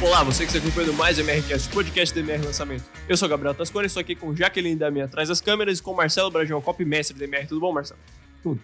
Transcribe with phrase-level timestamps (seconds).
[0.00, 2.84] Olá, você que está acompanhando mais o MRCast, podcast do MR Lançamento.
[3.08, 5.82] Eu sou o Gabriel Tascone, estou aqui com Jaqueline da minha atrás das câmeras e
[5.82, 7.46] com Marcelo Brajão, copy mestre do MR.
[7.48, 7.98] Tudo bom, Marcelo?
[8.42, 8.60] Tudo.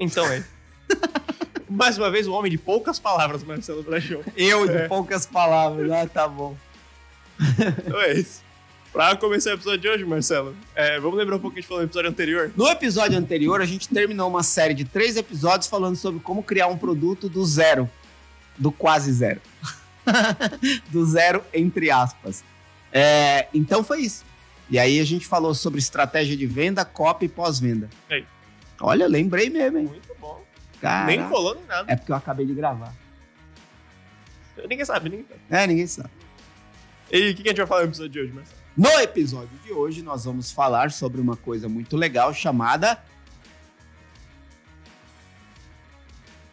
[0.00, 0.42] Então é.
[1.68, 4.22] mais uma vez, o homem de poucas palavras, Marcelo Brajão.
[4.34, 4.88] Eu, de É.
[4.88, 5.90] poucas palavras.
[5.90, 6.56] Ah, tá bom.
[7.86, 8.42] Então é isso.
[8.90, 11.68] Pra começar o episódio de hoje, Marcelo, é, vamos lembrar um pouco que a gente
[11.68, 12.50] falou no episódio anterior?
[12.56, 16.68] No episódio anterior, a gente terminou uma série de três episódios falando sobre como criar
[16.68, 17.88] um produto do zero.
[18.56, 19.40] Do quase zero.
[20.90, 22.44] do zero, entre aspas.
[22.92, 24.24] É, então foi isso.
[24.70, 27.88] E aí a gente falou sobre estratégia de venda, copy e pós-venda.
[28.80, 29.86] Olha, lembrei mesmo, hein?
[29.86, 30.42] Muito bom.
[30.80, 31.90] Cara, Nem enrolou nem nada.
[31.92, 32.94] é porque eu acabei de gravar.
[34.68, 35.40] Ninguém sabe, ninguém sabe.
[35.50, 36.10] É, ninguém sabe.
[37.10, 38.58] E o que que a gente vai falar no episódio de hoje, Marcelo?
[38.76, 43.02] No episódio de hoje, nós vamos falar sobre uma coisa muito legal chamada.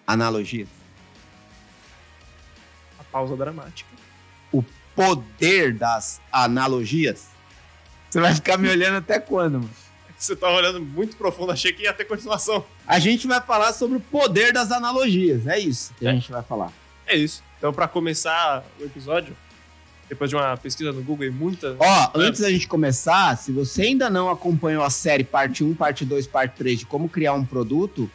[0.08, 0.68] Analogia.
[3.16, 3.90] A pausa dramática.
[4.94, 7.28] Poder das analogias.
[8.10, 9.70] Você vai ficar me olhando até quando, mano?
[10.18, 12.66] Você tá olhando muito profundo, achei que ia ter continuação.
[12.88, 15.48] A gente vai falar sobre o poder das analogias.
[15.48, 16.14] É isso que a É.
[16.16, 16.72] gente vai falar.
[17.06, 17.44] É isso.
[17.58, 19.36] Então, pra começar o episódio,
[20.10, 21.76] depois de uma pesquisa no Google e muita.
[21.80, 26.06] Ó, antes da gente começar, se você ainda não acompanhou a série parte 1, parte
[26.06, 28.10] 2, parte 3 de como criar um produto,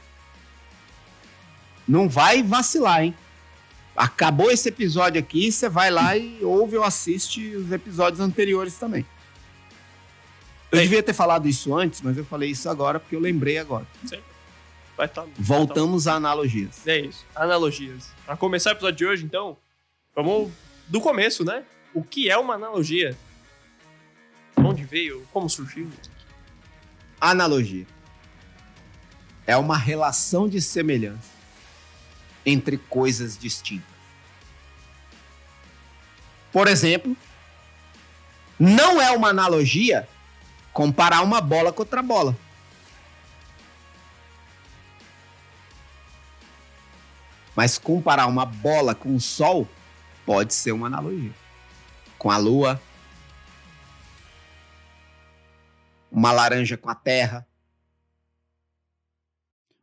[1.87, 3.15] não vai vacilar, hein?
[4.01, 9.05] Acabou esse episódio aqui, você vai lá e ouve ou assiste os episódios anteriores também.
[10.73, 13.87] Eu devia ter falado isso antes, mas eu falei isso agora porque eu lembrei agora.
[14.97, 16.87] Vai tá, Voltamos a analogias.
[16.87, 17.27] É isso.
[17.34, 18.11] Analogias.
[18.25, 19.59] Pra começar o episódio de hoje, então,
[20.17, 20.51] vamos
[20.89, 21.62] do começo, né?
[21.93, 23.15] O que é uma analogia?
[24.56, 25.28] De Onde veio?
[25.31, 25.91] Como surgiu?
[27.21, 27.87] Analogia
[29.47, 31.39] é uma relação de semelhança
[32.47, 33.90] entre coisas distintas.
[36.53, 37.16] Por exemplo,
[38.59, 40.09] não é uma analogia
[40.72, 42.37] comparar uma bola com outra bola.
[47.55, 49.69] Mas comparar uma bola com o sol
[50.25, 51.34] pode ser uma analogia.
[52.19, 52.81] Com a lua,
[56.11, 57.47] uma laranja com a terra,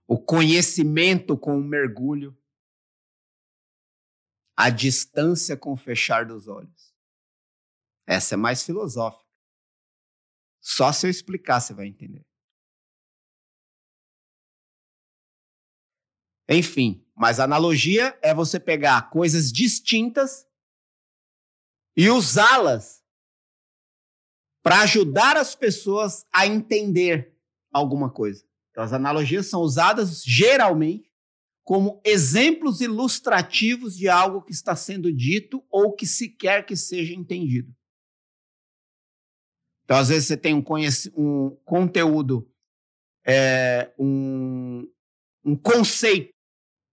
[0.07, 2.35] o conhecimento com o mergulho,
[4.57, 6.91] a distância com o fechar dos olhos.
[8.07, 9.23] Essa é mais filosófica.
[10.59, 12.25] Só se eu explicar você vai entender.
[16.49, 20.47] Enfim, mas analogia é você pegar coisas distintas
[21.95, 23.03] e usá-las
[24.63, 27.37] para ajudar as pessoas a entender
[27.71, 28.45] alguma coisa.
[28.71, 31.06] Então, as analogias são usadas geralmente
[31.67, 37.13] como exemplos ilustrativos de algo que está sendo dito ou que se quer que seja
[37.13, 37.75] entendido.
[39.83, 40.63] Então, às vezes, você tem um,
[41.17, 42.49] um conteúdo,
[43.25, 44.89] é, um,
[45.43, 46.33] um conceito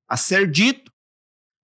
[0.09, 0.93] a ser dito,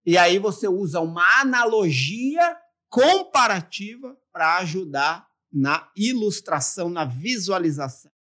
[0.06, 2.56] e aí você usa uma analogia
[2.88, 8.12] comparativa para ajudar na ilustração, na visualização,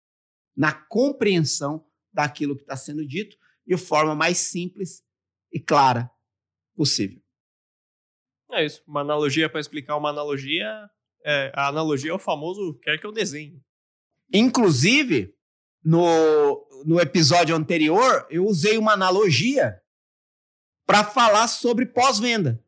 [0.57, 3.37] na compreensão daquilo que está sendo dito
[3.69, 5.03] de forma mais simples
[5.53, 6.09] e clara
[6.75, 7.21] possível.
[8.51, 8.81] É isso.
[8.87, 10.89] Uma analogia pra explicar uma analogia.
[11.23, 13.61] É, a analogia é o famoso quer que eu desenhe.
[14.33, 15.35] Inclusive,
[15.83, 19.79] no, no episódio anterior, eu usei uma analogia
[20.87, 22.63] para falar sobre pós-venda.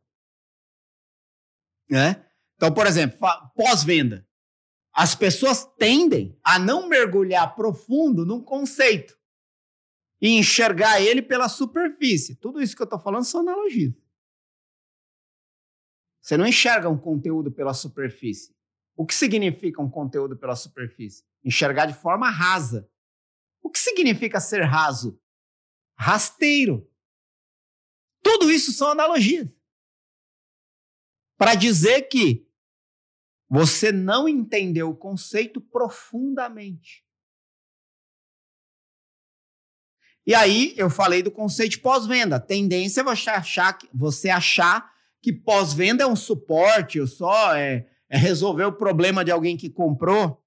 [1.89, 2.23] Né?
[2.55, 3.17] Então, por exemplo,
[3.55, 4.27] pós-venda.
[4.93, 9.19] As pessoas tendem a não mergulhar profundo num conceito
[10.21, 12.35] e enxergar ele pela superfície.
[12.35, 13.93] Tudo isso que eu estou falando são analogias.
[16.21, 18.55] Você não enxerga um conteúdo pela superfície.
[18.95, 21.25] O que significa um conteúdo pela superfície?
[21.43, 22.87] Enxergar de forma rasa.
[23.63, 25.19] O que significa ser raso?
[25.95, 26.87] Rasteiro.
[28.21, 29.49] Tudo isso são analogias.
[31.35, 32.47] Para dizer que
[33.49, 37.03] você não entendeu o conceito profundamente.
[40.25, 42.39] E aí eu falei do conceito pós-venda.
[42.39, 44.91] Tendência é você achar que, você achar
[45.21, 49.69] que pós-venda é um suporte, ou só é, é resolver o problema de alguém que
[49.69, 50.43] comprou.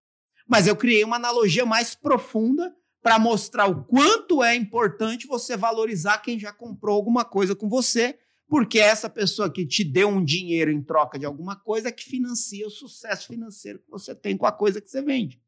[0.47, 6.19] Mas eu criei uma analogia mais profunda para mostrar o quanto é importante você valorizar
[6.19, 8.19] quem já comprou alguma coisa com você,
[8.49, 12.05] porque essa pessoa que te deu um dinheiro em troca de alguma coisa é que
[12.05, 15.41] financia o sucesso financeiro que você tem com a coisa que você vende.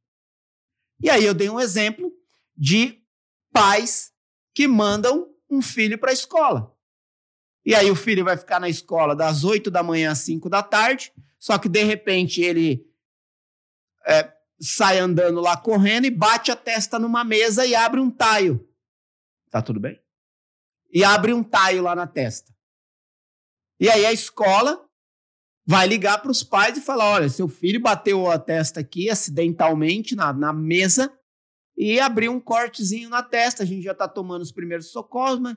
[1.00, 2.12] E aí eu dei um exemplo
[2.56, 3.02] de
[3.52, 4.12] pais
[4.56, 6.74] que mandam um filho para a escola.
[7.62, 10.62] E aí o filho vai ficar na escola das 8 da manhã às 5 da
[10.62, 12.90] tarde, só que de repente ele
[14.06, 18.66] é, sai andando lá correndo e bate a testa numa mesa e abre um taio.
[19.50, 20.00] Tá tudo bem?
[20.90, 22.50] E abre um taio lá na testa.
[23.78, 24.88] E aí a escola
[25.66, 30.16] vai ligar para os pais e falar: olha, seu filho bateu a testa aqui acidentalmente
[30.16, 31.12] na, na mesa
[31.76, 33.62] e abriu um cortezinho na testa.
[33.62, 35.56] A gente já está tomando os primeiros socorros, mas.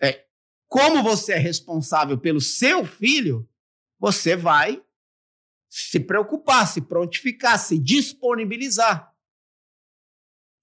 [0.00, 0.26] É,
[0.68, 3.48] como você é responsável pelo seu filho,
[3.98, 4.82] você vai
[5.68, 9.12] se preocupar, se prontificar, se disponibilizar.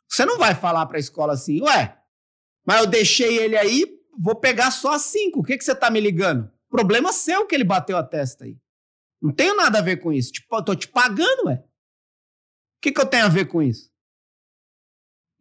[0.09, 1.99] Você não vai falar para a escola assim, ué,
[2.65, 3.85] mas eu deixei ele aí,
[4.17, 5.39] vou pegar só cinco.
[5.39, 6.51] O que, que você está me ligando?
[6.69, 8.57] Problema seu que ele bateu a testa aí.
[9.21, 10.31] Não tenho nada a ver com isso.
[10.31, 11.63] Tipo, eu tô te pagando, ué.
[12.83, 13.89] O que, que eu tenho a ver com isso?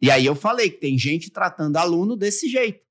[0.01, 2.87] E aí eu falei que tem gente tratando aluno desse jeito.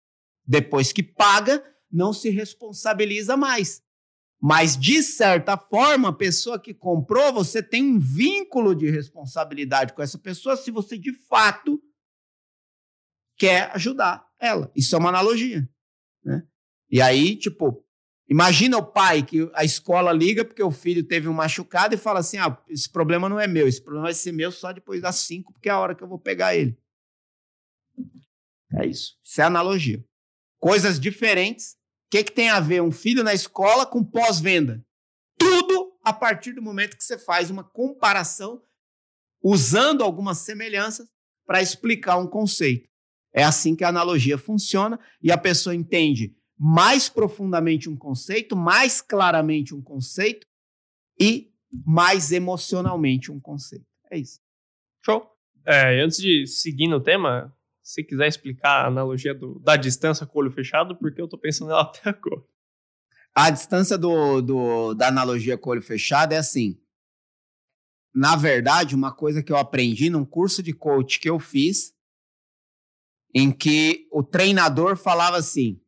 [0.45, 3.81] Depois que paga, não se responsabiliza mais.
[4.41, 10.01] Mas, de certa forma, a pessoa que comprou, você tem um vínculo de responsabilidade com
[10.01, 11.81] essa pessoa se você de fato
[13.37, 14.69] quer ajudar ela.
[14.75, 15.65] Isso é uma analogia.
[16.25, 16.45] Né?
[16.89, 17.85] E aí, tipo,
[18.31, 22.19] imagina o pai que a escola liga porque o filho teve um machucado e fala
[22.19, 25.17] assim: ah, esse problema não é meu, esse problema vai ser meu só depois das
[25.17, 26.77] cinco, porque é a hora que eu vou pegar ele.
[28.73, 29.17] É isso.
[29.21, 30.01] Isso é analogia.
[30.57, 31.75] Coisas diferentes
[32.09, 34.81] que, que tem a ver um filho na escola com pós-venda?
[35.37, 38.63] Tudo a partir do momento que você faz uma comparação
[39.43, 41.09] usando algumas semelhanças
[41.45, 42.89] para explicar um conceito.
[43.33, 49.01] É assim que a analogia funciona e a pessoa entende mais profundamente um conceito, mais
[49.01, 50.45] claramente um conceito
[51.19, 51.51] e
[51.83, 53.87] mais emocionalmente um conceito.
[54.11, 54.39] É isso.
[55.03, 55.27] Show.
[55.65, 60.37] É, antes de seguir no tema, se quiser explicar a analogia do, da distância com
[60.37, 62.43] o olho fechado, porque eu estou pensando nela até agora.
[63.33, 66.79] A distância do, do, da analogia com o olho fechado é assim.
[68.13, 71.95] Na verdade, uma coisa que eu aprendi num curso de coach que eu fiz,
[73.33, 75.80] em que o treinador falava assim: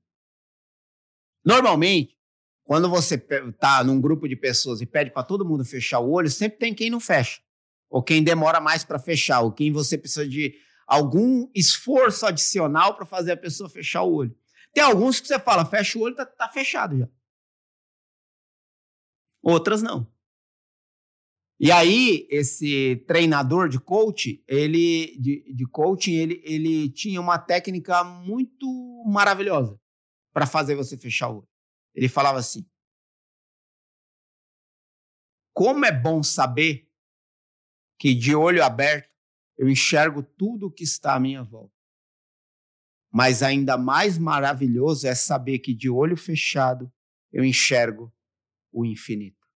[1.44, 2.18] normalmente,
[2.64, 6.30] quando você está num grupo de pessoas e pede para todo mundo fechar o olho,
[6.30, 7.42] sempre tem quem não fecha,
[7.90, 10.56] ou quem demora mais para fechar, ou quem você precisa de
[10.88, 14.36] algum esforço adicional para fazer a pessoa fechar o olho.
[14.74, 17.08] Tem alguns que você fala, fecha o olho, tá, tá fechado já.
[19.42, 20.12] Outras não.
[21.60, 23.80] E aí, esse treinador de
[24.48, 28.68] ele de, de coaching, ele, ele tinha uma técnica muito
[29.06, 29.80] maravilhosa
[30.34, 31.50] para fazer você fechar o olho.
[31.94, 32.68] Ele falava assim:
[35.54, 36.90] Como é bom saber
[38.00, 39.14] que de olho aberto
[39.58, 41.74] eu enxergo tudo o que está à minha volta.
[43.12, 46.92] Mas ainda mais maravilhoso é saber que de olho fechado
[47.32, 48.12] eu enxergo
[48.72, 49.48] o infinito.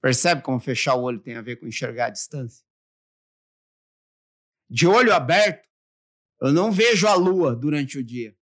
[0.00, 2.66] Percebe como fechar o olho tem a ver com enxergar a distância?
[4.68, 5.68] De olho aberto,
[6.46, 8.36] eu não vejo a lua durante o dia.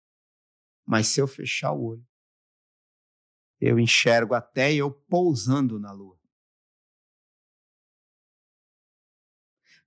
[0.86, 2.07] Mas se eu fechar o olho,
[3.59, 6.19] eu enxergo até eu pousando na lua.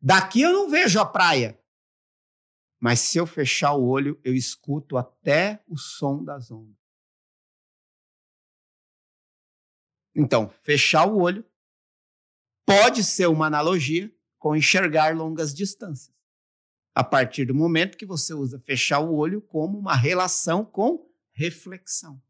[0.01, 1.61] Daqui eu não vejo a praia.
[2.79, 6.77] Mas se eu fechar o olho, eu escuto até o som das ondas.
[10.15, 11.45] Então, fechar o olho
[12.65, 16.14] pode ser uma analogia com enxergar longas distâncias.
[16.95, 22.23] A partir do momento que você usa fechar o olho como uma relação com reflexão,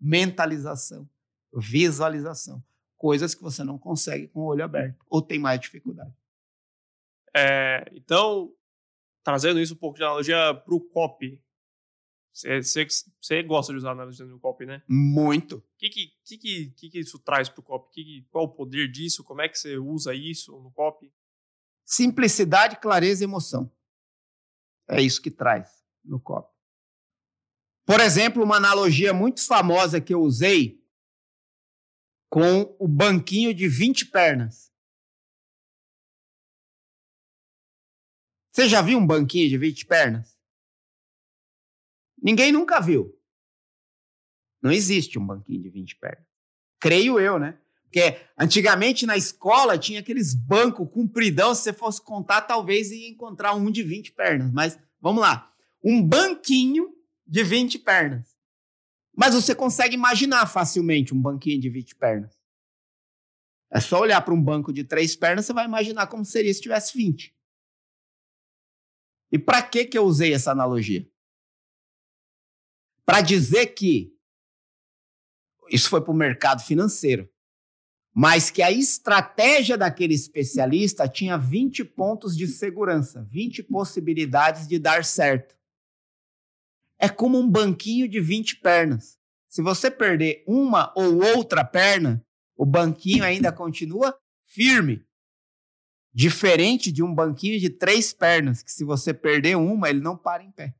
[0.00, 1.08] mentalização,
[1.52, 2.62] visualização,
[2.96, 6.14] coisas que você não consegue com o olho aberto ou tem mais dificuldade.
[7.34, 8.54] É, então,
[9.24, 11.42] trazendo isso um pouco de analogia para o copy.
[12.32, 14.82] Você gosta de usar analogia no copy, né?
[14.88, 15.56] Muito.
[15.56, 19.24] O que que, que, que, que, isso traz para o que, qual o poder disso?
[19.24, 21.12] Como é que você usa isso no copy?
[21.84, 23.70] Simplicidade, clareza e emoção.
[24.88, 26.54] É isso que traz no copy.
[27.84, 30.84] Por exemplo, uma analogia muito famosa que eu usei
[32.28, 34.72] com o banquinho de 20 pernas.
[38.52, 40.36] Você já viu um banquinho de 20 pernas?
[42.20, 43.16] Ninguém nunca viu.
[44.60, 46.26] Não existe um banquinho de 20 pernas.
[46.80, 47.60] Creio eu, né?
[47.96, 53.54] Porque antigamente na escola tinha aqueles bancos compridão, se você fosse contar, talvez ia encontrar
[53.54, 54.52] um de 20 pernas.
[54.52, 55.50] Mas vamos lá.
[55.82, 56.94] Um banquinho
[57.26, 58.36] de 20 pernas.
[59.16, 62.38] Mas você consegue imaginar facilmente um banquinho de 20 pernas.
[63.72, 66.60] É só olhar para um banco de três pernas, você vai imaginar como seria se
[66.60, 67.34] tivesse 20.
[69.32, 71.08] E para que que eu usei essa analogia?
[73.06, 74.12] para dizer que
[75.70, 77.30] isso foi para o mercado financeiro,
[78.18, 85.04] mas que a estratégia daquele especialista tinha 20 pontos de segurança, 20 possibilidades de dar
[85.04, 85.54] certo.
[86.98, 89.18] É como um banquinho de 20 pernas.
[89.50, 92.24] Se você perder uma ou outra perna,
[92.56, 95.06] o banquinho ainda continua firme.
[96.10, 100.42] Diferente de um banquinho de três pernas, que se você perder uma, ele não para
[100.42, 100.74] em pé.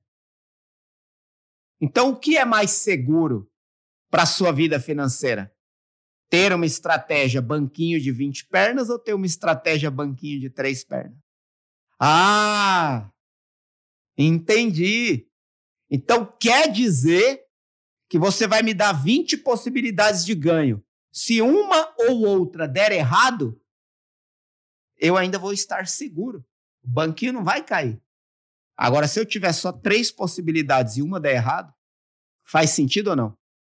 [1.79, 3.47] Então, o que é mais seguro
[4.11, 5.55] para a sua vida financeira?
[6.29, 11.17] Ter uma estratégia banquinho de 20 pernas ou ter uma estratégia banquinho de três pernas?
[11.99, 13.11] Ah,
[14.19, 15.29] entendi.
[15.91, 17.45] Então, quer dizer
[18.09, 20.85] que você vai me dar 20 possibilidades de ganho.
[21.13, 23.61] Se uma ou outra der errado,
[24.99, 26.45] eu ainda vou estar seguro.
[26.83, 28.01] O banquinho não vai cair.
[28.77, 31.73] Agora, se eu tiver só três possibilidades e uma der errado,
[32.45, 33.37] faz sentido ou não?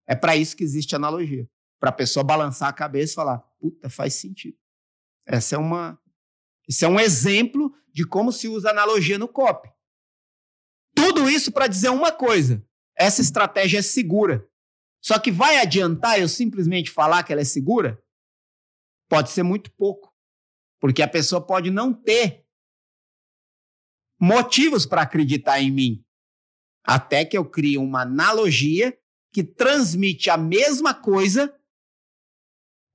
[0.07, 1.47] É para isso que existe analogia.
[1.79, 4.57] Para a pessoa balançar a cabeça e falar, puta, faz sentido.
[5.25, 5.99] Essa é uma,
[6.67, 9.69] esse é um exemplo de como se usa analogia no COP.
[10.95, 12.65] Tudo isso para dizer uma coisa:
[12.95, 14.47] essa estratégia é segura.
[15.01, 18.01] Só que vai adiantar eu simplesmente falar que ela é segura?
[19.07, 20.13] Pode ser muito pouco.
[20.79, 22.45] Porque a pessoa pode não ter
[24.19, 26.05] motivos para acreditar em mim.
[26.83, 28.97] Até que eu crie uma analogia
[29.31, 31.53] que transmite a mesma coisa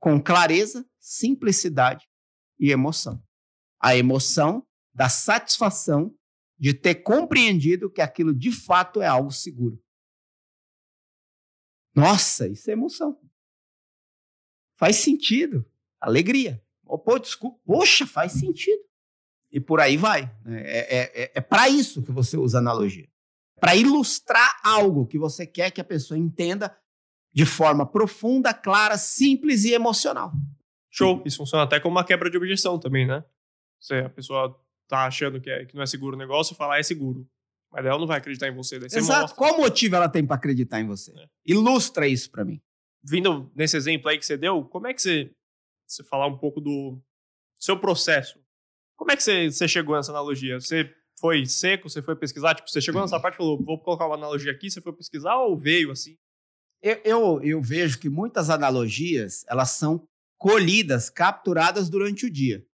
[0.02, 2.08] com clareza, simplicidade
[2.58, 3.24] e emoção.
[3.80, 6.12] A emoção da satisfação
[6.58, 9.80] de ter compreendido que aquilo de fato é algo seguro.
[11.94, 13.16] Nossa, isso é emoção.
[14.74, 15.64] Faz sentido.
[16.00, 16.60] Alegria.
[16.84, 17.60] Oh, pô, desculpa.
[17.64, 18.82] Poxa, faz sentido.
[19.52, 20.22] E por aí vai.
[20.44, 20.62] Né?
[20.64, 23.08] É, é, é, é para isso que você usa analogia.
[23.60, 26.76] Para ilustrar algo que você quer que a pessoa entenda
[27.32, 30.32] de forma profunda, clara, simples e emocional.
[30.90, 31.22] Show.
[31.24, 33.24] Isso funciona até como uma quebra de objeção também, né?
[33.80, 36.82] Se a pessoa tá achando que, é, que não é seguro o negócio, falar é
[36.82, 37.26] seguro.
[37.72, 38.78] Mas ela não vai acreditar em você.
[38.78, 39.22] você Exato.
[39.22, 39.38] Mostra.
[39.38, 41.10] Qual motivo ela tem para acreditar em você?
[41.18, 41.26] É.
[41.46, 42.60] Ilustra isso para mim.
[43.02, 45.34] Vindo nesse exemplo aí que você deu, como é que você,
[45.86, 47.00] você falar um pouco do
[47.58, 48.38] seu processo?
[48.94, 50.60] Como é que você, você chegou nessa analogia?
[50.60, 51.88] Você foi seco?
[51.88, 52.54] Você foi pesquisar?
[52.54, 55.36] Tipo, você chegou nessa parte e falou, vou colocar uma analogia aqui, você foi pesquisar
[55.36, 56.18] ou veio assim?
[56.82, 62.66] Eu, eu, eu vejo que muitas analogias, elas são colhidas, capturadas durante o dia.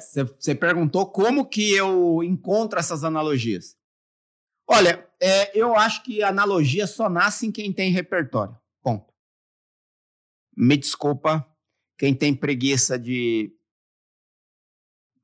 [0.00, 3.76] Você é, perguntou como que eu encontro essas analogias.
[4.66, 8.56] Olha, é, eu acho que analogia só nasce em quem tem repertório.
[8.82, 9.12] Ponto.
[10.56, 11.44] Me desculpa
[11.96, 13.52] quem tem preguiça de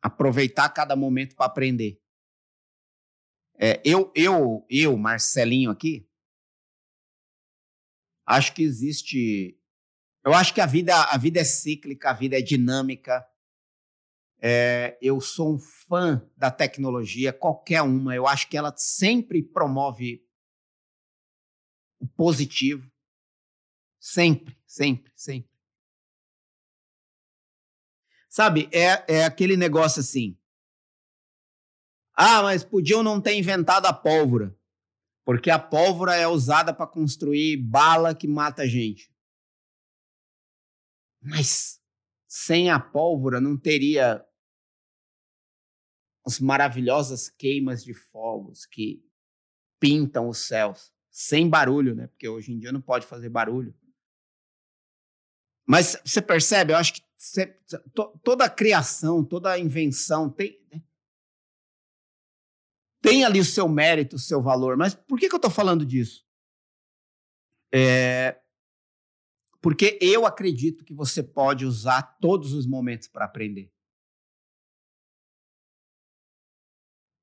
[0.03, 2.01] aproveitar cada momento para aprender.
[3.57, 6.09] É, eu, eu, eu, Marcelinho aqui,
[8.27, 9.59] acho que existe.
[10.25, 13.25] Eu acho que a vida, a vida é cíclica, a vida é dinâmica.
[14.41, 18.15] É, eu sou um fã da tecnologia, qualquer uma.
[18.15, 20.23] Eu acho que ela sempre promove
[21.99, 22.91] o positivo.
[23.99, 25.51] Sempre, sempre, sempre.
[28.29, 30.37] Sabe, é, é aquele negócio assim.
[32.15, 34.57] Ah, mas podiam não ter inventado a pólvora,
[35.25, 39.11] porque a pólvora é usada para construir bala que mata gente.
[41.21, 41.81] Mas
[42.29, 44.25] sem a pólvora não teria
[46.27, 49.03] as maravilhosas queimas de fogos que
[49.81, 52.07] pintam os céus, sem barulho, né?
[52.07, 53.75] Porque hoje em dia não pode fazer barulho.
[55.67, 56.73] Mas você percebe?
[56.73, 57.47] Eu acho que você,
[57.95, 60.83] to, toda a criação, toda a invenção tem, né?
[63.05, 64.77] Tem ali o seu mérito, o seu valor.
[64.79, 66.27] Mas por que, que eu estou falando disso?
[67.73, 68.41] É,
[69.61, 73.71] porque eu acredito que você pode usar todos os momentos para aprender.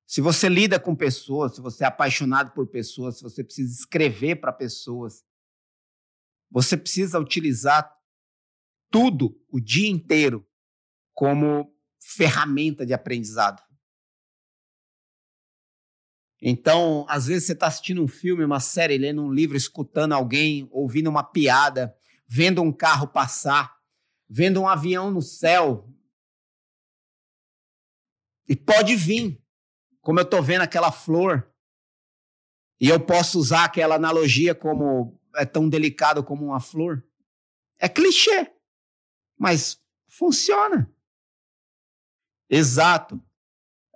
[0.05, 4.35] Se você lida com pessoas, se você é apaixonado por pessoas, se você precisa escrever
[4.35, 5.25] para pessoas,
[6.49, 7.89] você precisa utilizar
[8.91, 10.45] tudo o dia inteiro
[11.13, 13.63] como ferramenta de aprendizado.
[16.41, 20.67] Então, às vezes você está assistindo um filme, uma série, lendo um livro, escutando alguém,
[20.71, 21.95] ouvindo uma piada,
[22.27, 23.77] vendo um carro passar,
[24.27, 25.87] vendo um avião no céu.
[28.49, 29.41] E pode vir
[30.01, 31.47] como eu estou vendo aquela flor,
[32.79, 37.05] e eu posso usar aquela analogia como é tão delicado como uma flor.
[37.77, 38.51] É clichê,
[39.37, 40.91] mas funciona.
[42.49, 43.23] Exato.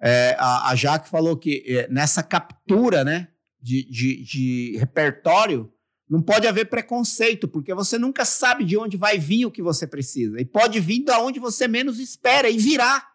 [0.02, 3.30] É, a, a Jaque falou que é, nessa captura, né,
[3.62, 5.72] de, de, de repertório,
[6.08, 9.88] não pode haver preconceito, porque você nunca sabe de onde vai vir o que você
[9.88, 10.40] precisa.
[10.40, 13.12] E pode vir de onde você menos espera e virá.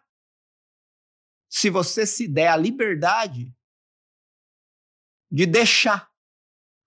[1.49, 3.53] Se você se der a liberdade
[5.31, 6.11] de deixar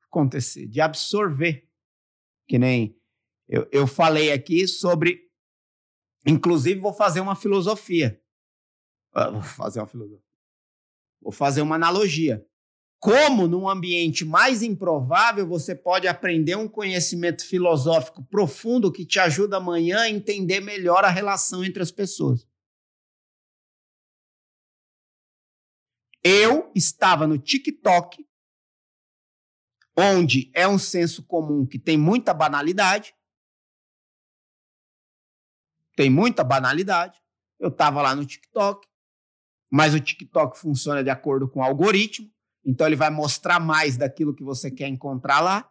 [0.07, 1.67] acontecer, de absorver.
[2.47, 2.97] Que nem
[3.49, 5.23] eu, eu falei aqui sobre.
[6.27, 8.23] Inclusive, vou fazer uma filosofia.
[9.15, 10.25] Ah, vou fazer uma filosofia.
[11.23, 12.45] Vou fazer uma analogia
[13.05, 19.59] como num ambiente mais improvável você pode aprender um conhecimento filosófico profundo que te ajuda
[19.59, 22.49] amanhã a entender melhor a relação entre as pessoas.
[26.23, 28.27] Eu estava no TikTok,
[29.95, 33.15] onde é um senso comum que tem muita banalidade.
[35.95, 37.23] Tem muita banalidade.
[37.61, 38.89] Eu estava lá no TikTok,
[39.75, 42.31] mas o TikTok funciona de acordo com o algoritmo.
[42.65, 45.69] Então ele vai mostrar mais daquilo que você quer encontrar lá.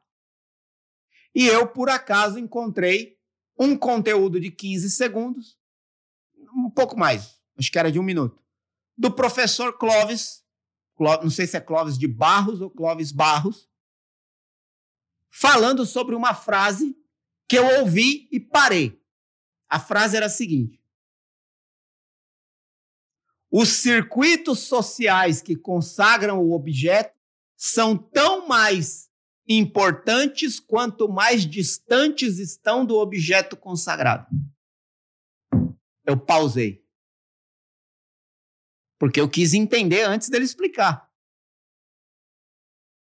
[1.34, 3.18] E eu, por acaso, encontrei
[3.58, 5.58] um conteúdo de 15 segundos,
[6.54, 8.44] um pouco mais, acho que era de um minuto,
[8.98, 10.44] do professor Clóvis,
[11.00, 13.70] não sei se é Clóvis de Barros ou Clóvis Barros,
[15.32, 16.94] falando sobre uma frase
[17.48, 19.02] que eu ouvi e parei.
[19.70, 20.83] A frase era a seguinte:
[23.56, 27.14] os circuitos sociais que consagram o objeto
[27.56, 29.12] são tão mais
[29.48, 34.26] importantes quanto mais distantes estão do objeto consagrado.
[36.04, 36.84] Eu pausei.
[38.98, 41.08] Porque eu quis entender antes dele explicar.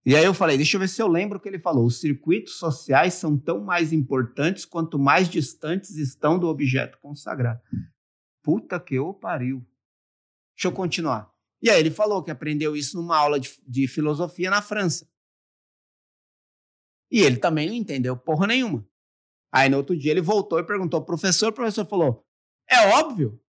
[0.07, 1.85] E aí eu falei, deixa eu ver se eu lembro o que ele falou.
[1.85, 7.61] Os circuitos sociais são tão mais importantes quanto mais distantes estão do objeto consagrado.
[8.43, 9.70] Puta que eu pariu.
[10.61, 11.35] Deixa eu continuar.
[11.63, 15.11] E aí ele falou que aprendeu isso numa aula de, de filosofia na França.
[17.11, 18.87] E ele também não entendeu porra nenhuma.
[19.51, 22.27] Aí no outro dia ele voltou e perguntou ao professor, o professor falou:
[22.69, 23.43] é óbvio.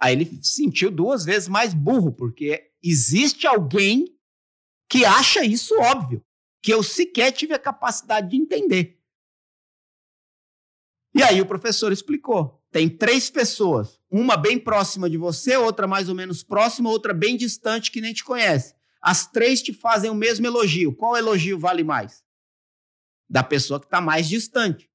[0.00, 4.18] Aí ele se sentiu duas vezes mais burro, porque existe alguém
[4.88, 6.24] que acha isso óbvio,
[6.62, 8.98] que eu sequer tive a capacidade de entender.
[11.14, 16.08] E aí o professor explicou tem três pessoas, uma bem próxima de você, outra mais
[16.08, 18.74] ou menos próxima, outra bem distante que nem te conhece.
[19.00, 20.94] As três te fazem o mesmo elogio.
[20.94, 22.22] Qual elogio vale mais?
[23.28, 24.90] Da pessoa que está mais distante.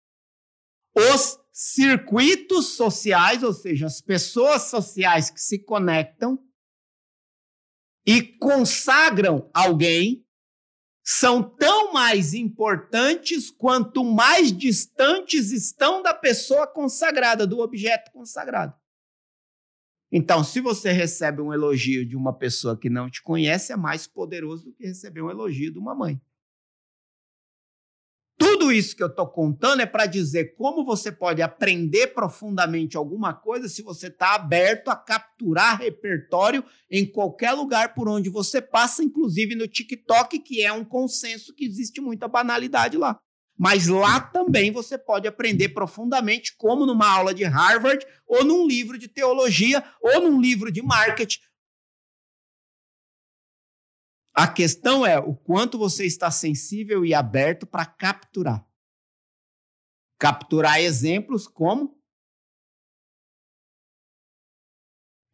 [0.96, 6.38] Os circuitos sociais, ou seja, as pessoas sociais que se conectam
[8.06, 10.24] e consagram alguém,
[11.04, 18.76] são tão mais importantes quanto mais distantes estão da pessoa consagrada, do objeto consagrado.
[20.12, 24.06] Então, se você recebe um elogio de uma pessoa que não te conhece, é mais
[24.06, 26.22] poderoso do que receber um elogio de uma mãe.
[28.38, 33.34] Tudo isso que eu estou contando é para dizer como você pode aprender profundamente alguma
[33.34, 39.04] coisa se você está aberto a capturar repertório em qualquer lugar por onde você passa,
[39.04, 43.20] inclusive no TikTok, que é um consenso que existe muita banalidade lá.
[43.58, 48.98] Mas lá também você pode aprender profundamente, como numa aula de Harvard, ou num livro
[48.98, 51.40] de teologia, ou num livro de marketing,
[54.34, 58.68] a questão é o quanto você está sensível e aberto para capturar.
[60.18, 62.02] Capturar exemplos como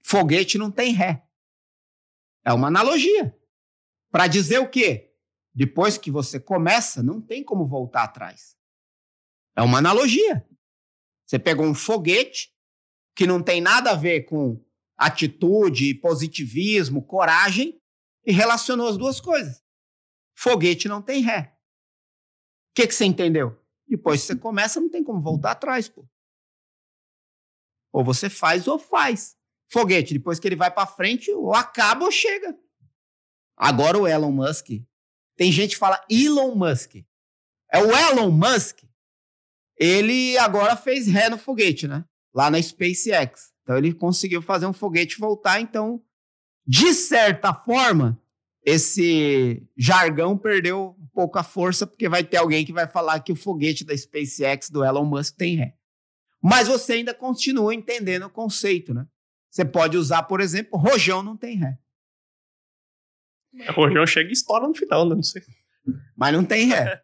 [0.03, 1.25] foguete não tem ré.
[2.43, 3.37] É uma analogia.
[4.11, 5.15] Para dizer o quê?
[5.53, 8.57] Depois que você começa, não tem como voltar atrás.
[9.55, 10.45] É uma analogia.
[11.25, 12.53] Você pegou um foguete
[13.15, 14.61] que não tem nada a ver com
[14.97, 17.78] atitude, positivismo, coragem,
[18.25, 19.63] e relacionou as duas coisas.
[20.35, 21.55] Foguete não tem ré.
[22.71, 23.59] O que, que você entendeu?
[23.87, 26.07] Depois que você começa, não tem como voltar atrás, pô.
[27.91, 29.35] Ou você faz ou faz.
[29.67, 32.57] Foguete, depois que ele vai para frente, ou acaba ou chega.
[33.57, 34.69] Agora o Elon Musk.
[35.35, 36.95] Tem gente que fala Elon Musk.
[37.71, 38.83] É o Elon Musk.
[39.77, 42.05] Ele agora fez ré no foguete, né?
[42.33, 43.53] Lá na SpaceX.
[43.63, 46.03] Então ele conseguiu fazer um foguete voltar, então
[46.71, 48.21] de certa forma,
[48.63, 53.31] esse jargão perdeu um pouco a força, porque vai ter alguém que vai falar que
[53.31, 55.73] o foguete da SpaceX do Elon Musk tem ré.
[56.39, 59.07] Mas você ainda continua entendendo o conceito, né?
[59.49, 61.75] Você pode usar, por exemplo, rojão não tem ré.
[63.61, 65.15] É, rojão chega e estoura no final, né?
[65.15, 65.41] Não sei.
[66.15, 67.01] Mas não tem ré.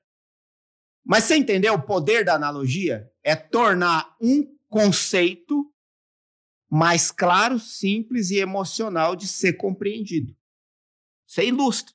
[1.03, 1.73] Mas você entendeu?
[1.73, 5.73] O poder da analogia é tornar um conceito
[6.69, 10.35] mais claro, simples e emocional de ser compreendido.
[11.27, 11.93] Você ilustra.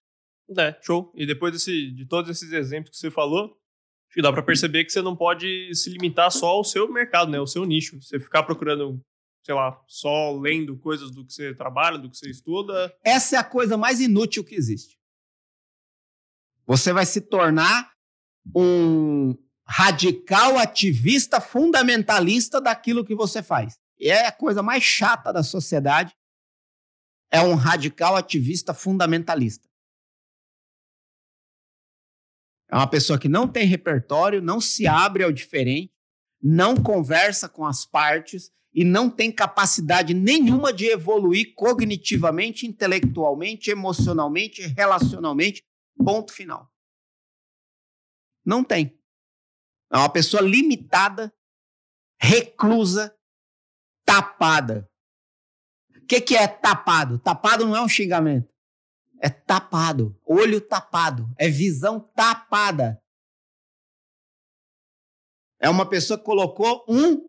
[0.58, 1.12] É, show.
[1.14, 4.84] E depois desse, de todos esses exemplos que você falou, acho que dá para perceber
[4.84, 7.38] que você não pode se limitar só ao seu mercado, né?
[7.38, 8.00] Ao seu nicho.
[8.02, 9.00] Você ficar procurando,
[9.44, 12.92] sei lá, só lendo coisas do que você trabalha, do que você estuda.
[13.04, 14.98] Essa é a coisa mais inútil que existe.
[16.66, 17.92] Você vai se tornar
[18.54, 23.78] um radical ativista fundamentalista daquilo que você faz.
[24.00, 26.16] É a coisa mais chata da sociedade.
[27.30, 29.68] É um radical ativista fundamentalista.
[32.68, 35.92] É uma pessoa que não tem repertório, não se abre ao diferente,
[36.40, 44.62] não conversa com as partes e não tem capacidade nenhuma de evoluir cognitivamente, intelectualmente, emocionalmente,
[44.62, 45.64] relacionalmente.
[45.96, 46.72] Ponto final.
[48.44, 48.98] Não tem.
[49.92, 51.34] É uma pessoa limitada,
[52.20, 53.14] reclusa,
[54.10, 54.90] tapada.
[55.96, 57.18] O que, que é tapado?
[57.20, 58.52] Tapado não é um xingamento.
[59.20, 60.18] É tapado.
[60.24, 61.32] Olho tapado.
[61.38, 63.00] É visão tapada.
[65.60, 67.28] É uma pessoa que colocou um.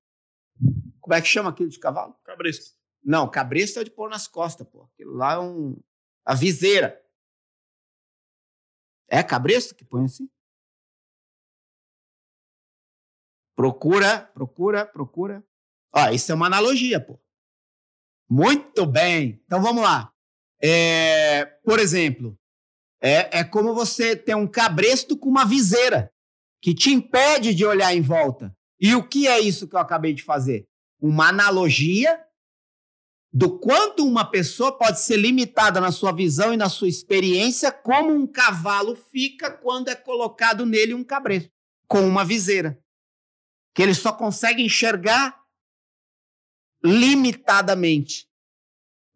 [1.00, 2.15] Como é que chama aquilo de cavalo?
[2.24, 2.76] Cabresto.
[3.04, 4.84] Não, cabresto é de pôr nas costas, pô.
[4.84, 5.80] Aquilo lá é um.
[6.26, 7.00] A viseira.
[9.08, 10.30] É cabresto que põe assim?
[13.56, 15.46] Procura, procura, procura.
[15.93, 17.19] Ó, isso é uma analogia, pô.
[18.30, 19.41] Muito bem.
[19.45, 20.12] Então vamos lá.
[20.62, 22.38] É, por exemplo,
[23.01, 26.12] é, é como você ter um cabresto com uma viseira
[26.62, 28.56] que te impede de olhar em volta.
[28.80, 30.67] E o que é isso que eu acabei de fazer?
[30.99, 32.19] Uma analogia
[33.34, 38.13] do quanto uma pessoa pode ser limitada na sua visão e na sua experiência, como
[38.13, 41.49] um cavalo fica quando é colocado nele um cabresto,
[41.88, 42.77] com uma viseira.
[43.73, 45.40] Que ele só consegue enxergar
[46.84, 48.30] limitadamente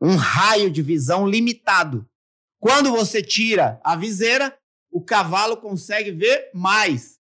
[0.01, 2.07] um raio de visão limitado.
[2.59, 4.57] Quando você tira a viseira,
[4.91, 7.19] o cavalo consegue ver mais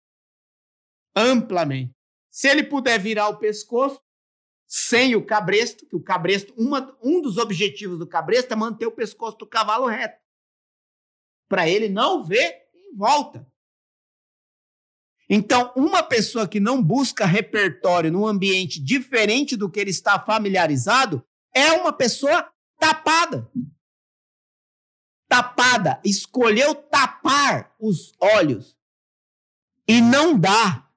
[1.14, 1.94] amplamente.
[2.31, 4.00] Se ele puder virar o pescoço,
[4.66, 8.92] sem o cabresto, que o cabresto, uma, um dos objetivos do cabresto é manter o
[8.92, 10.20] pescoço do cavalo reto.
[11.48, 13.49] Para ele não ver em volta.
[15.32, 21.24] Então, uma pessoa que não busca repertório num ambiente diferente do que ele está familiarizado
[21.54, 23.48] é uma pessoa tapada.
[25.28, 26.00] Tapada.
[26.04, 28.76] Escolheu tapar os olhos.
[29.86, 30.90] E não dá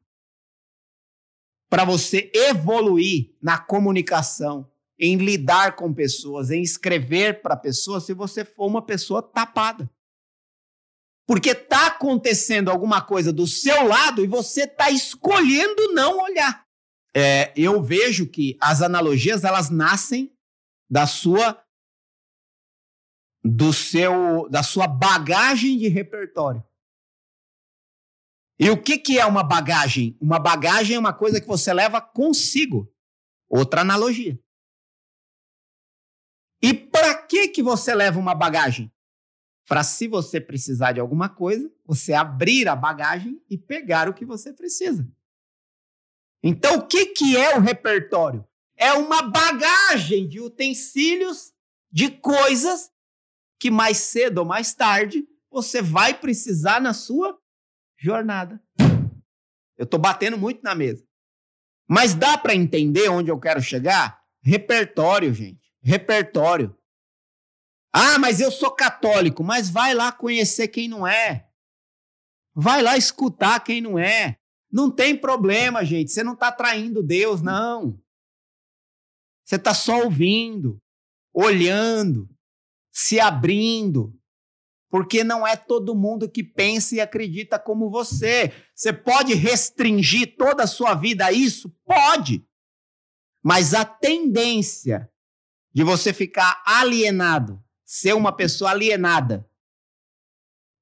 [1.69, 4.67] para você evoluir na comunicação,
[4.97, 9.87] em lidar com pessoas, em escrever para pessoas, se você for uma pessoa tapada.
[11.25, 16.65] Porque está acontecendo alguma coisa do seu lado e você está escolhendo não olhar.
[17.15, 20.35] É, eu vejo que as analogias elas nascem
[20.89, 21.63] da sua
[23.43, 26.63] do seu da sua bagagem de repertório.
[28.59, 30.17] E o que, que é uma bagagem?
[30.21, 32.91] Uma bagagem é uma coisa que você leva consigo.
[33.49, 34.39] Outra analogia.
[36.61, 38.92] E para que que você leva uma bagagem?
[39.67, 44.25] Para se você precisar de alguma coisa, você abrir a bagagem e pegar o que
[44.25, 45.07] você precisa.
[46.43, 48.45] Então, o que, que é o repertório?
[48.75, 51.53] É uma bagagem de utensílios,
[51.89, 52.91] de coisas
[53.59, 57.39] que mais cedo ou mais tarde você vai precisar na sua
[57.97, 58.61] jornada.
[59.77, 61.05] Eu estou batendo muito na mesa.
[61.87, 64.21] Mas dá para entender onde eu quero chegar?
[64.41, 65.71] Repertório, gente.
[65.81, 66.75] Repertório.
[67.93, 69.43] Ah, mas eu sou católico.
[69.43, 71.47] Mas vai lá conhecer quem não é.
[72.55, 74.37] Vai lá escutar quem não é.
[74.71, 76.11] Não tem problema, gente.
[76.11, 78.01] Você não está traindo Deus, não.
[79.45, 80.81] Você está só ouvindo,
[81.31, 82.27] olhando,
[82.91, 84.17] se abrindo,
[84.89, 88.51] porque não é todo mundo que pensa e acredita como você.
[88.75, 91.69] Você pode restringir toda a sua vida a isso?
[91.85, 92.43] Pode.
[93.43, 95.11] Mas a tendência
[95.73, 97.62] de você ficar alienado,
[97.93, 99.47] ser uma pessoa alienada,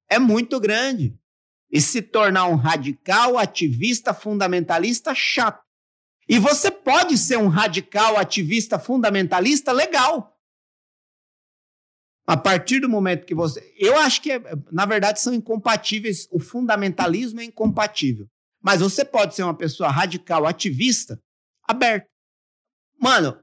[0.08, 1.14] é muito grande.
[1.70, 5.62] E se tornar um radical, ativista, fundamentalista chato.
[6.26, 10.38] E você pode ser um radical, ativista, fundamentalista legal.
[12.26, 13.74] A partir do momento que você.
[13.76, 14.30] Eu acho que,
[14.70, 16.26] na verdade, são incompatíveis.
[16.30, 18.26] O fundamentalismo é incompatível.
[18.62, 21.22] Mas você pode ser uma pessoa radical, ativista,
[21.68, 22.08] aberta.
[22.98, 23.38] Mano,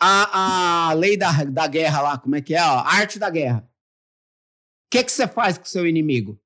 [0.00, 2.58] a, a lei da, da guerra lá, como é que é?
[2.58, 3.60] A arte da guerra.
[3.60, 6.40] O que, que você faz com o seu inimigo?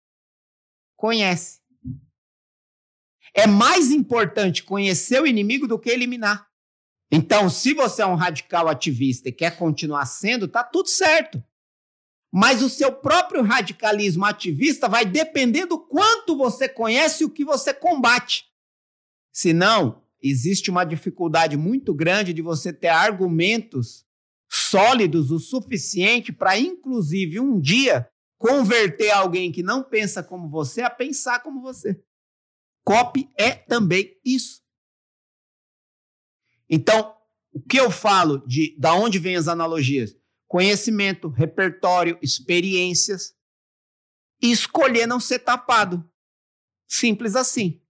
[0.97, 1.61] Conhece.
[3.33, 6.49] É mais importante conhecer o inimigo do que eliminar.
[7.11, 11.43] Então, se você é um radical ativista e quer continuar sendo, tá tudo certo.
[12.33, 17.73] Mas o seu próprio radicalismo ativista vai depender do quanto você conhece o que você
[17.73, 18.47] combate.
[19.33, 24.07] Senão, existe uma dificuldade muito grande de você ter argumentos
[24.51, 28.09] sólidos o suficiente para, inclusive, um dia
[28.39, 32.03] converter alguém que não pensa como você a pensar como você.
[32.85, 34.63] Copy é também isso.
[36.69, 37.15] Então,
[37.53, 40.17] o que eu falo de da onde vêm as analogias?
[40.47, 43.35] Conhecimento, repertório, experiências
[44.43, 46.09] e escolher não ser tapado.
[46.87, 47.84] Simples assim.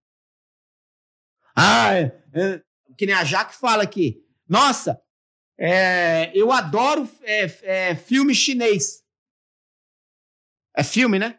[1.57, 2.63] Ah, é, é,
[2.97, 4.25] que nem a Jaque fala aqui.
[4.49, 5.01] Nossa,
[5.59, 9.03] é, eu adoro é, é, filme chinês.
[10.77, 11.39] É filme, né?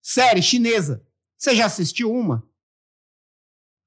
[0.00, 1.04] Série chinesa.
[1.36, 2.48] Você já assistiu uma?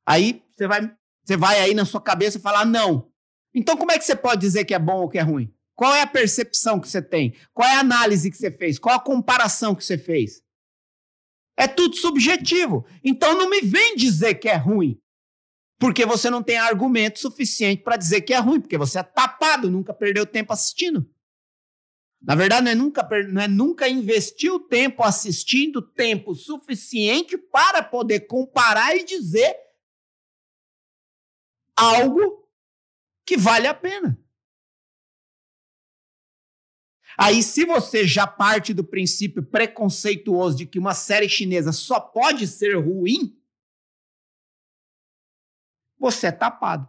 [0.06, 3.12] Aí você vai, você vai aí na sua cabeça e falar não.
[3.54, 5.54] Então como é que você pode dizer que é bom ou que é ruim?
[5.76, 7.36] Qual é a percepção que você tem?
[7.54, 8.80] Qual é a análise que você fez?
[8.80, 10.42] Qual a comparação que você fez?
[11.56, 12.86] É tudo subjetivo.
[13.04, 15.00] Então não me vem dizer que é ruim.
[15.80, 19.70] Porque você não tem argumento suficiente para dizer que é ruim, porque você é tapado,
[19.70, 21.08] nunca perdeu tempo assistindo.
[22.22, 27.84] Na verdade, não é nunca, não é nunca investir o tempo assistindo tempo suficiente para
[27.84, 29.56] poder comparar e dizer
[31.76, 32.50] algo
[33.24, 34.20] que vale a pena.
[37.20, 42.48] Aí, se você já parte do princípio preconceituoso de que uma série chinesa só pode
[42.48, 43.36] ser ruim,
[46.00, 46.88] você é tapado.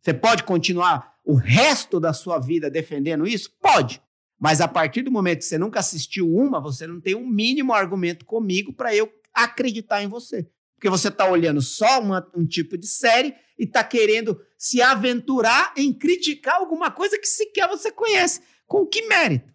[0.00, 3.50] Você pode continuar o resto da sua vida defendendo isso?
[3.60, 4.00] Pode.
[4.38, 7.72] Mas a partir do momento que você nunca assistiu uma, você não tem um mínimo
[7.72, 10.48] argumento comigo para eu acreditar em você.
[10.76, 15.72] Porque você está olhando só uma, um tipo de série e está querendo se aventurar
[15.76, 18.42] em criticar alguma coisa que sequer você conhece.
[18.66, 19.52] Com que mérito?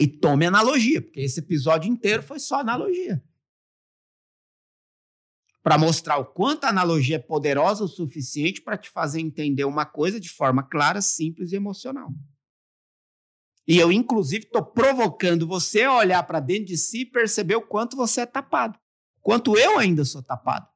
[0.00, 3.22] E tome analogia, porque esse episódio inteiro foi só analogia
[5.62, 9.86] para mostrar o quanto a analogia é poderosa o suficiente para te fazer entender uma
[9.86, 12.10] coisa de forma clara, simples e emocional.
[13.66, 17.66] E eu, inclusive, estou provocando você a olhar para dentro de si e perceber o
[17.66, 18.76] quanto você é tapado.
[19.20, 20.66] Quanto eu ainda sou tapado.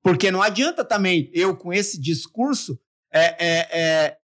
[0.00, 2.80] Porque não adianta também eu, com esse discurso,
[3.12, 4.18] é, é, é,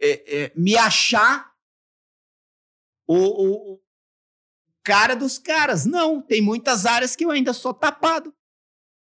[0.00, 1.52] é, é me achar
[3.08, 3.80] o, o, o
[4.84, 5.84] cara dos caras.
[5.84, 8.32] Não, tem muitas áreas que eu ainda sou tapado.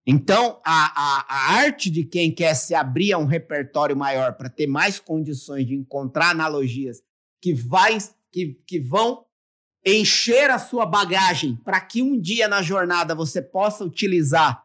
[0.07, 4.49] Então, a, a, a, arte de quem quer se abrir a um repertório maior para
[4.49, 7.03] ter mais condições de encontrar analogias
[7.42, 7.99] que, vai,
[8.31, 9.27] que, que vão
[9.85, 14.64] encher a sua bagagem para que um dia na jornada você possa utilizar.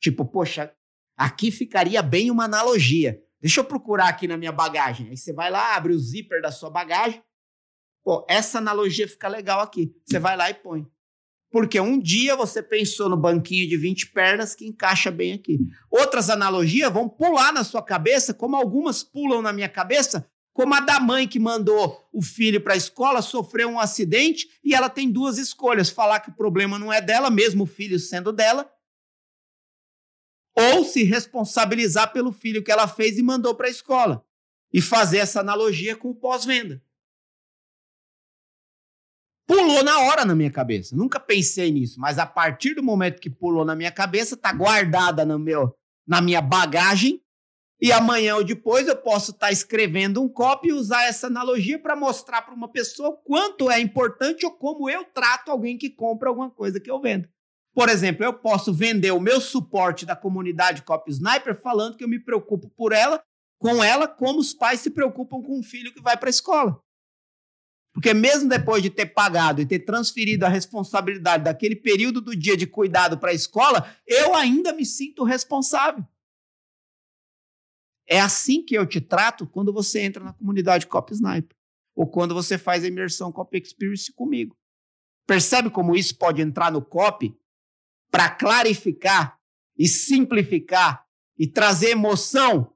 [0.00, 0.74] Tipo, poxa,
[1.16, 3.22] aqui ficaria bem uma analogia.
[3.42, 5.10] Deixa eu procurar aqui na minha bagagem.
[5.10, 7.22] Aí você vai lá, abre o zíper da sua bagagem.
[8.02, 9.94] Pô, essa analogia fica legal aqui.
[10.06, 10.86] Você vai lá e põe.
[11.52, 15.60] Porque um dia você pensou no banquinho de 20 pernas que encaixa bem aqui.
[15.90, 20.80] Outras analogias vão pular na sua cabeça, como algumas pulam na minha cabeça, como a
[20.80, 25.10] da mãe que mandou o filho para a escola, sofreu um acidente e ela tem
[25.10, 28.70] duas escolhas: falar que o problema não é dela, mesmo o filho sendo dela,
[30.56, 34.24] ou se responsabilizar pelo filho que ela fez e mandou para a escola.
[34.72, 36.82] E fazer essa analogia com o pós-venda.
[39.52, 40.96] Pulou na hora na minha cabeça.
[40.96, 45.26] Nunca pensei nisso, mas a partir do momento que pulou na minha cabeça, tá guardada
[45.26, 45.76] no meu,
[46.08, 47.20] na minha bagagem.
[47.78, 51.78] E amanhã ou depois eu posso estar tá escrevendo um copy e usar essa analogia
[51.78, 56.30] para mostrar para uma pessoa quanto é importante ou como eu trato alguém que compra
[56.30, 57.28] alguma coisa que eu vendo.
[57.74, 62.08] Por exemplo, eu posso vender o meu suporte da comunidade Copy Sniper falando que eu
[62.08, 63.22] me preocupo por ela,
[63.58, 66.80] com ela, como os pais se preocupam com um filho que vai para a escola.
[67.92, 72.56] Porque mesmo depois de ter pagado e ter transferido a responsabilidade daquele período do dia
[72.56, 76.04] de cuidado para a escola, eu ainda me sinto responsável.
[78.08, 81.56] É assim que eu te trato quando você entra na comunidade Cop Sniper.
[81.94, 84.56] Ou quando você faz a imersão Cop Experience comigo.
[85.26, 87.34] Percebe como isso pode entrar no Cop
[88.10, 89.38] para clarificar
[89.76, 91.06] e simplificar
[91.38, 92.74] e trazer emoção,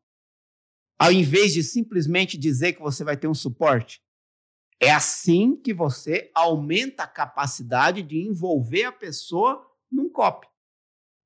[0.98, 4.02] ao invés de simplesmente dizer que você vai ter um suporte?
[4.80, 10.46] É assim que você aumenta a capacidade de envolver a pessoa num copy.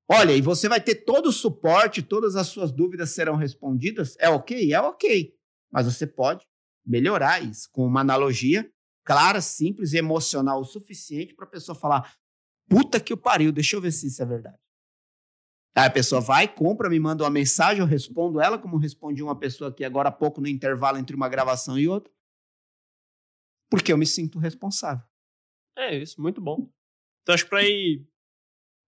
[0.09, 4.17] Olha, e você vai ter todo o suporte, todas as suas dúvidas serão respondidas.
[4.19, 4.73] É ok?
[4.73, 5.35] É ok.
[5.71, 6.47] Mas você pode
[6.85, 8.71] melhorar isso com uma analogia
[9.05, 12.15] clara, simples e emocional o suficiente para a pessoa falar:
[12.69, 14.59] puta que o pariu, deixa eu ver se isso é verdade.
[15.77, 19.39] Aí a pessoa vai, compra, me manda uma mensagem, eu respondo ela, como respondi uma
[19.39, 22.13] pessoa aqui agora há pouco no intervalo entre uma gravação e outra.
[23.71, 25.05] Porque eu me sinto responsável.
[25.77, 26.69] É isso, muito bom.
[27.23, 28.07] Então acho que para ir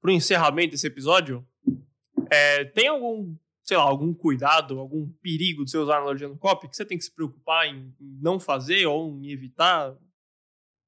[0.00, 1.46] pro encerramento desse episódio,
[2.30, 6.68] é, tem algum, sei lá, algum cuidado, algum perigo de você usar analogia no copy
[6.68, 9.96] que você tem que se preocupar em não fazer ou em evitar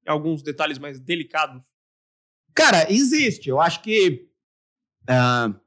[0.07, 1.63] alguns detalhes mais delicados?
[2.55, 3.49] Cara, existe.
[3.49, 4.29] Eu acho que.
[5.05, 5.59] Uh,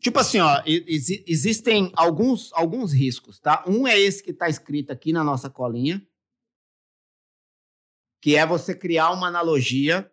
[0.00, 3.64] tipo assim, ó, ex existem alguns, alguns riscos, tá?
[3.66, 6.06] Um é esse que está escrito aqui na nossa colinha,
[8.26, 10.12] que é você criar uma analogia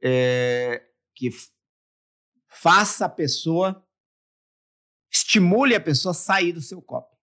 [0.00, 0.80] é,
[1.12, 1.28] que
[2.48, 3.84] faça a pessoa,
[5.10, 7.18] estimule a pessoa a sair do seu copo.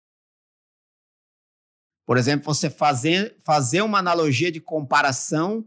[2.04, 5.64] Por exemplo, você fazer, fazer uma analogia de comparação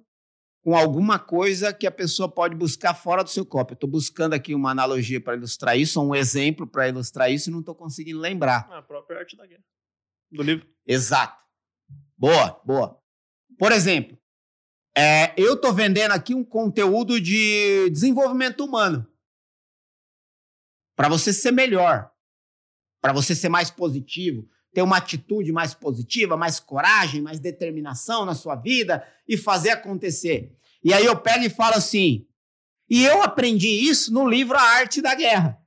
[0.61, 3.71] com alguma coisa que a pessoa pode buscar fora do seu copo.
[3.71, 7.53] Eu estou buscando aqui uma analogia para ilustrar isso, um exemplo para ilustrar isso e
[7.53, 8.69] não estou conseguindo lembrar.
[8.69, 9.63] A própria arte da guerra.
[10.29, 10.67] Do livro.
[10.85, 11.41] Exato.
[12.17, 13.01] Boa, boa.
[13.57, 14.20] Por exemplo,
[14.97, 19.07] é, eu estou vendendo aqui um conteúdo de desenvolvimento humano.
[20.95, 22.11] Para você ser melhor,
[23.01, 28.35] para você ser mais positivo, ter uma atitude mais positiva, mais coragem, mais determinação na
[28.35, 30.55] sua vida e fazer acontecer.
[30.83, 32.27] E aí eu pego e falo assim:
[32.89, 35.60] e eu aprendi isso no livro A Arte da Guerra.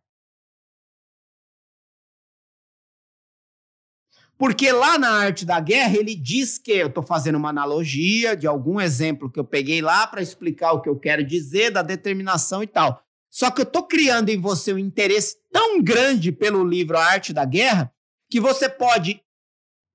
[4.36, 8.46] Porque lá na arte da guerra ele diz que eu estou fazendo uma analogia de
[8.46, 12.62] algum exemplo que eu peguei lá para explicar o que eu quero dizer da determinação
[12.62, 13.00] e tal.
[13.30, 17.32] Só que eu estou criando em você um interesse tão grande pelo livro A Arte
[17.32, 17.92] da Guerra
[18.30, 19.20] que você pode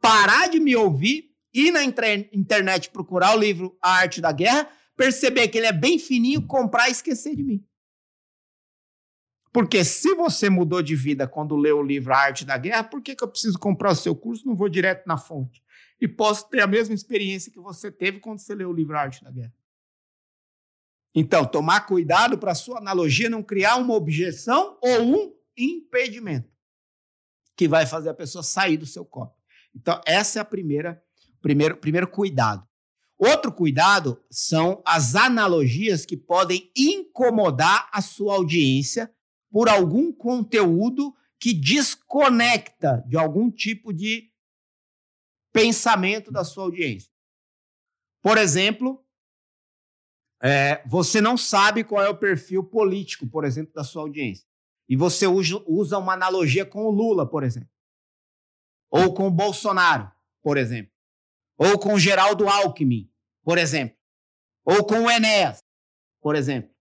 [0.01, 5.47] parar de me ouvir, ir na internet procurar o livro A Arte da Guerra, perceber
[5.49, 7.63] que ele é bem fininho, comprar e esquecer de mim.
[9.51, 13.01] Porque se você mudou de vida quando leu o livro A Arte da Guerra, por
[13.01, 14.47] que, que eu preciso comprar o seu curso?
[14.47, 15.63] Não vou direto na fonte.
[15.99, 19.01] E posso ter a mesma experiência que você teve quando você leu o livro A
[19.01, 19.53] Arte da Guerra.
[21.15, 26.49] Então, tomar cuidado para a sua analogia não criar uma objeção ou um impedimento
[27.55, 29.35] que vai fazer a pessoa sair do seu copo.
[29.75, 31.03] Então, essa é a primeira
[31.41, 32.67] primeiro, primeiro cuidado.
[33.17, 39.11] Outro cuidado são as analogias que podem incomodar a sua audiência
[39.51, 44.31] por algum conteúdo que desconecta de algum tipo de
[45.51, 47.11] pensamento da sua audiência.
[48.21, 49.03] Por exemplo,
[50.41, 54.47] é, você não sabe qual é o perfil político, por exemplo, da sua audiência.
[54.87, 57.69] E você usa, uma analogia com o Lula, por exemplo.
[58.89, 60.91] Ou com o Bolsonaro, por exemplo.
[61.57, 63.11] Ou com o Geraldo Alckmin,
[63.43, 63.95] por exemplo.
[64.65, 65.59] Ou com o Enéas,
[66.21, 66.73] por exemplo.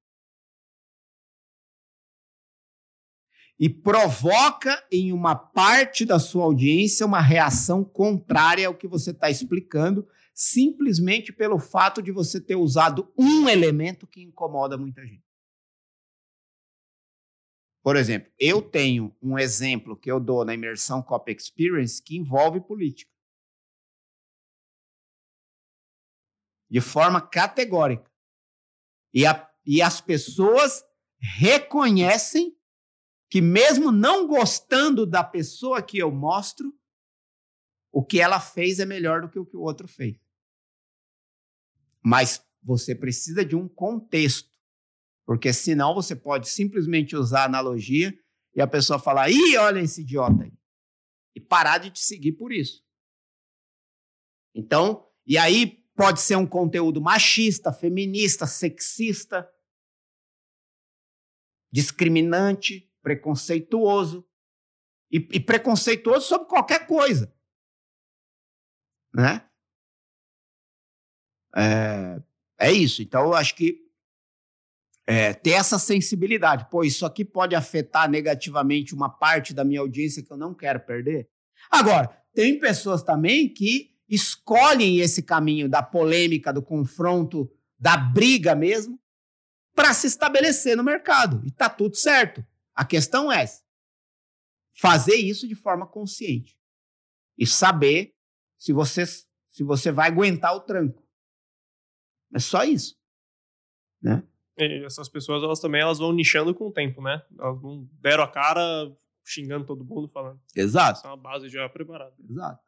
[3.58, 9.28] E provoca em uma parte da sua audiência uma reação contrária ao que você está
[9.28, 15.26] explicando, simplesmente pelo fato de você ter usado um elemento que incomoda muita gente.
[17.82, 22.60] Por exemplo, eu tenho um exemplo que eu dou na imersão Cop Experience que envolve
[22.60, 23.10] política.
[26.70, 28.08] De forma categórica.
[29.12, 30.84] E, a, e as pessoas
[31.18, 32.57] reconhecem
[33.30, 36.72] que mesmo não gostando da pessoa que eu mostro,
[37.92, 40.18] o que ela fez é melhor do que o que o outro fez.
[42.02, 44.56] Mas você precisa de um contexto,
[45.26, 48.18] porque senão você pode simplesmente usar analogia
[48.54, 50.52] e a pessoa falar: ih, olha esse idiota aí,
[51.34, 52.84] e parar de te seguir por isso.
[54.54, 59.48] Então, e aí pode ser um conteúdo machista, feminista, sexista,
[61.70, 64.26] discriminante, preconceituoso.
[65.10, 67.32] E, e preconceituoso sobre qualquer coisa.
[69.14, 69.42] Né?
[71.56, 72.22] É,
[72.58, 73.00] é isso.
[73.00, 73.88] Então, eu acho que
[75.06, 76.68] é, ter essa sensibilidade.
[76.70, 80.80] Pô, isso aqui pode afetar negativamente uma parte da minha audiência que eu não quero
[80.80, 81.26] perder.
[81.70, 89.00] Agora, tem pessoas também que escolhem esse caminho da polêmica, do confronto, da briga mesmo,
[89.74, 91.40] para se estabelecer no mercado.
[91.46, 92.44] E tá tudo certo.
[92.78, 93.44] A questão é
[94.80, 96.56] fazer isso de forma consciente
[97.36, 98.14] e saber
[98.56, 101.04] se você, se você vai aguentar o tranco.
[102.32, 102.96] É só isso.
[104.00, 104.22] Né?
[104.56, 107.20] E essas pessoas, elas também elas vão nichando com o tempo, né?
[107.36, 110.40] Elas não deram a cara xingando todo mundo, falando.
[110.54, 111.00] Exato.
[111.00, 112.14] Essa é uma base já preparada.
[112.30, 112.62] Exato.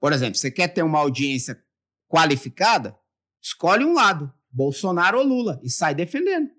[0.00, 1.62] Por exemplo, você quer ter uma audiência
[2.08, 2.98] qualificada?
[3.42, 6.50] Escolhe um lado, Bolsonaro ou Lula, e sai defendendo.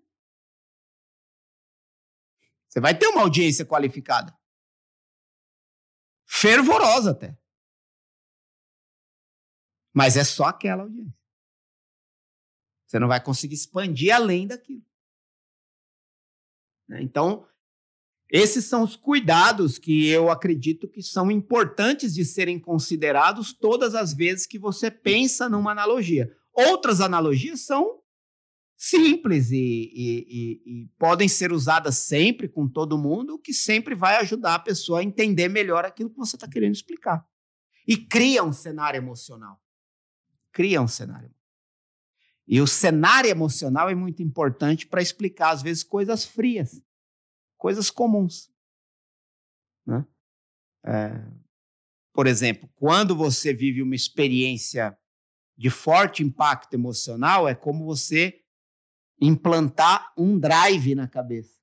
[2.72, 4.34] Você vai ter uma audiência qualificada.
[6.26, 7.38] Fervorosa até.
[9.93, 11.19] Mas é só aquela audiência.
[12.88, 14.86] Você não vai conseguir expandir além daquilo.
[16.88, 17.01] Né?
[17.01, 17.45] Então,
[18.30, 24.13] esses são os cuidados que eu acredito que são importantes de serem considerados todas as
[24.13, 26.34] vezes que você pensa numa analogia.
[26.53, 28.01] Outras analogias são
[28.84, 33.93] simples e, e, e, e, podem ser usadas sempre com todo mundo, o que sempre
[33.93, 37.23] vai ajudar a pessoa a entender melhor aquilo que você está querendo explicar.
[37.88, 39.61] E cria um cenário emocional.
[40.51, 41.34] Cria um cenário.
[42.47, 46.82] E o cenário emocional é muito importante para explicar, às vezes, coisas frias
[47.61, 48.51] coisas comuns.
[49.86, 50.03] Né?
[50.84, 51.23] É,
[52.11, 54.97] por exemplo, quando você vive uma experiência
[55.55, 58.41] de forte impacto emocional, é como você
[59.22, 61.61] implantar um drive na cabeça.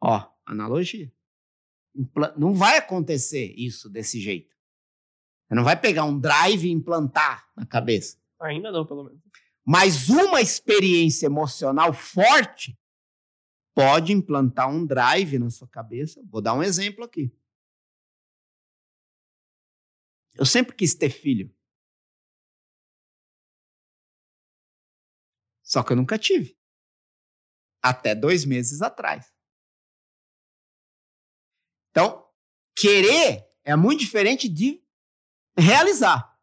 [0.00, 1.10] Ó, analogia.
[2.36, 4.54] Não vai acontecer isso desse jeito.
[5.46, 8.18] Você não vai pegar um drive e implantar na cabeça.
[8.40, 9.20] Ainda não, pelo menos.
[9.64, 12.76] Mas uma experiência emocional forte
[13.74, 16.22] pode implantar um drive na sua cabeça.
[16.26, 17.32] Vou dar um exemplo aqui.
[20.34, 21.54] Eu sempre quis ter filho.
[25.72, 26.54] Só que eu nunca tive.
[27.82, 29.32] Até dois meses atrás.
[31.90, 32.28] Então,
[32.76, 34.84] querer é muito diferente de
[35.56, 36.38] realizar.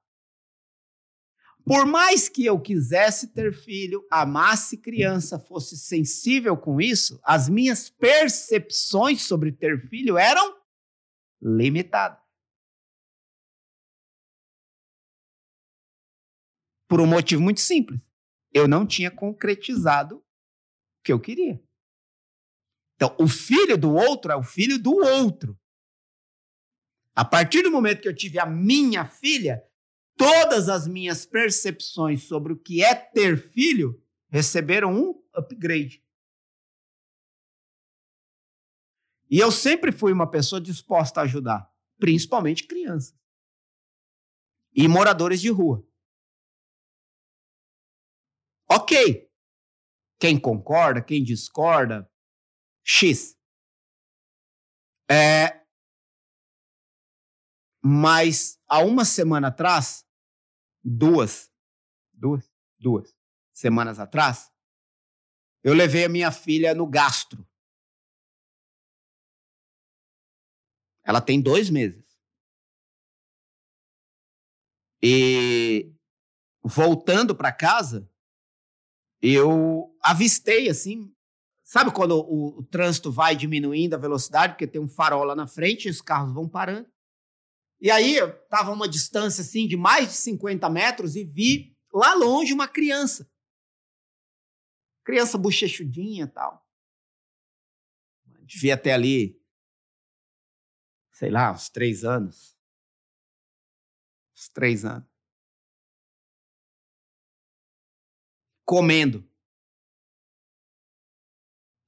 [1.64, 7.88] Por mais que eu quisesse ter filho, amasse criança, fosse sensível com isso, as minhas
[7.88, 10.60] percepções sobre ter filho eram
[11.40, 12.20] limitadas.
[16.88, 18.09] Por um motivo muito simples.
[18.54, 20.24] Eu não tinha concretizado o
[21.04, 21.62] que eu queria.
[22.96, 25.58] Então, o filho do outro é o filho do outro.
[27.16, 29.64] A partir do momento que eu tive a minha filha,
[30.18, 36.04] todas as minhas percepções sobre o que é ter filho receberam um upgrade.
[39.30, 43.20] E eu sempre fui uma pessoa disposta a ajudar, principalmente crianças
[44.74, 45.86] e moradores de rua.
[48.90, 49.30] Ok.
[50.20, 52.12] Quem concorda, quem discorda,
[52.84, 53.38] X.
[55.10, 55.64] É,
[57.84, 60.04] mas há uma semana atrás,
[60.84, 61.54] duas,
[62.12, 63.16] duas, duas
[63.54, 64.52] semanas atrás,
[65.64, 67.48] eu levei a minha filha no gastro.
[71.04, 72.04] Ela tem dois meses.
[75.02, 75.94] E
[76.64, 78.10] voltando para casa,
[79.22, 81.14] eu avistei assim,
[81.64, 85.48] sabe quando o, o, trânsito vai diminuindo a velocidade porque tem um farol lá na
[85.48, 86.90] frente e os carros vão parando?
[87.82, 91.78] E aí eu estava a uma distância assim de mais de 50 metros e vi
[91.94, 93.30] lá longe uma criança.
[95.04, 96.66] Criança bochechudinha e tal.
[98.42, 99.42] Devia ter ali,
[101.12, 102.58] sei lá, uns três anos.
[104.36, 105.09] Uns três anos.
[108.70, 109.28] Comendo.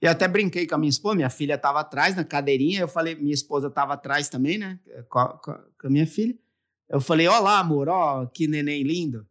[0.01, 3.13] Eu até brinquei com a minha esposa, minha filha estava atrás na cadeirinha, eu falei,
[3.13, 6.36] minha esposa estava atrás também, né, com a, com a, minha filha.
[6.89, 9.29] Eu falei, olá, amor, ó, que neném lindo.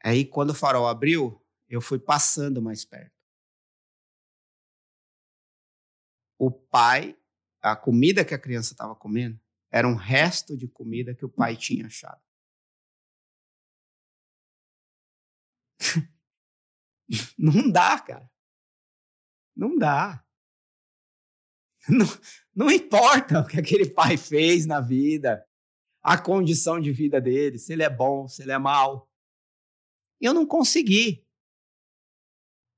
[0.00, 3.18] Aí, quando o farol abriu, eu fui passando mais perto.
[6.38, 7.18] O pai,
[7.60, 9.40] a comida que a criança estava comendo,
[9.72, 12.27] era um resto de comida que o pai tinha achado.
[17.38, 18.30] Não dá, cara.
[19.56, 20.24] Não dá.
[21.88, 22.06] Não,
[22.54, 25.42] não importa o que aquele pai fez na vida,
[26.02, 29.10] a condição de vida dele, se ele é bom, se ele é mau.
[30.20, 31.26] Eu não consegui.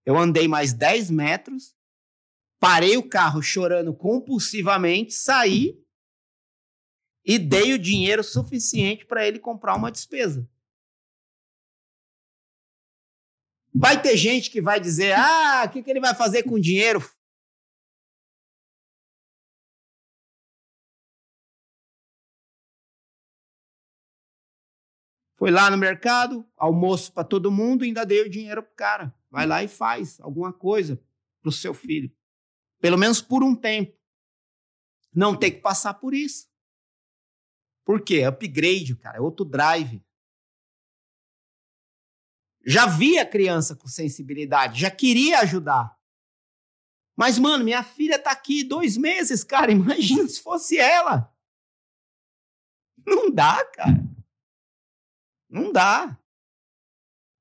[0.07, 1.75] Eu andei mais 10 metros,
[2.59, 5.83] parei o carro chorando compulsivamente, saí
[7.25, 10.49] e dei o dinheiro suficiente para ele comprar uma despesa.
[13.75, 16.61] Vai ter gente que vai dizer: ah, o que, que ele vai fazer com o
[16.61, 17.01] dinheiro?
[25.41, 29.15] Foi lá no mercado, almoço para todo mundo, ainda dei o dinheiro pro cara.
[29.31, 31.03] Vai lá e faz alguma coisa
[31.41, 32.15] pro seu filho.
[32.79, 33.99] Pelo menos por um tempo.
[35.15, 36.47] Não tem que passar por isso.
[37.87, 38.23] Por quê?
[38.25, 40.05] Upgrade, cara, é outro drive.
[42.65, 45.99] Já via criança com sensibilidade, já queria ajudar.
[47.17, 49.71] Mas, mano, minha filha tá aqui dois meses, cara.
[49.73, 51.31] Imagina se fosse ela.
[53.07, 54.03] Não dá, cara.
[55.49, 56.19] Não dá.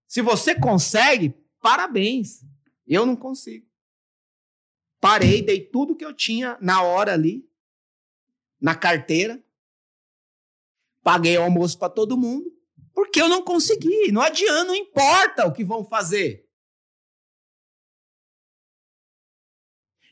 [0.08, 1.30] Se você consegue,
[1.62, 2.44] parabéns.
[2.86, 3.70] Eu não consigo.
[5.00, 7.50] Parei, dei tudo que eu tinha na hora ali,
[8.60, 9.42] na carteira.
[11.02, 12.52] Paguei o almoço para todo mundo,
[13.00, 14.12] porque eu não consegui.
[14.12, 16.46] Não adianta, não importa o que vão fazer.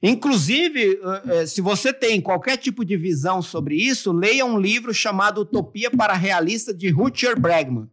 [0.02, 4.94] Inclusive, eh, eh, se você tem qualquer tipo de visão sobre isso, leia um livro
[4.94, 7.92] chamado Utopia para Realista de Rutger Bregman.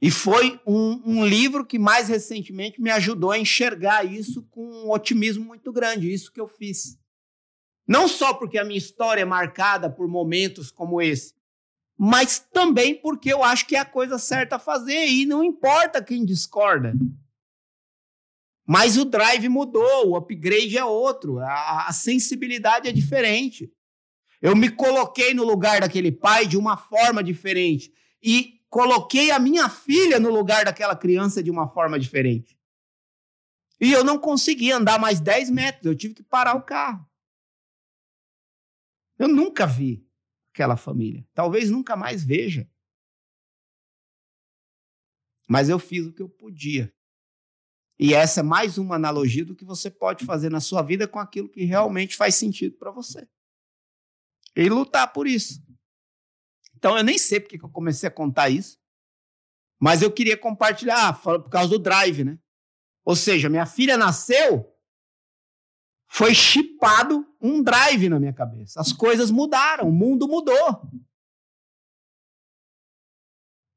[0.00, 4.92] E foi um, um, livro que mais recentemente me ajudou a enxergar isso com um
[4.92, 6.96] otimismo muito grande, isso que eu fiz.
[7.84, 11.39] Não só porque a minha história é marcada por momentos como esse,
[12.02, 16.02] mas também porque eu acho que é a coisa certa a fazer e não importa
[16.02, 16.94] quem discorda.
[18.66, 23.70] Mas o drive mudou, o upgrade é outro, a, a sensibilidade é diferente.
[24.40, 27.92] Eu me coloquei no lugar daquele pai de uma forma diferente.
[28.22, 32.58] E coloquei a minha filha no lugar daquela criança de uma forma diferente.
[33.78, 37.06] E eu não consegui andar mais 10 metros, eu tive que parar o carro.
[39.18, 40.08] Eu nunca vi
[40.52, 41.26] aquela família.
[41.32, 42.68] Talvez nunca mais veja.
[45.48, 46.92] Mas eu fiz o que eu podia.
[47.98, 51.18] E essa é mais uma analogia do que você pode fazer na sua vida com
[51.18, 53.28] aquilo que realmente faz sentido para você.
[54.56, 55.62] E lutar por isso.
[56.74, 58.80] Então eu nem sei porque que eu comecei a contar isso,
[59.78, 62.38] mas eu queria compartilhar por causa do drive, né?
[63.04, 64.74] Ou seja, minha filha nasceu,
[66.12, 68.80] foi chipado um drive na minha cabeça.
[68.80, 70.90] As coisas mudaram, o mundo mudou.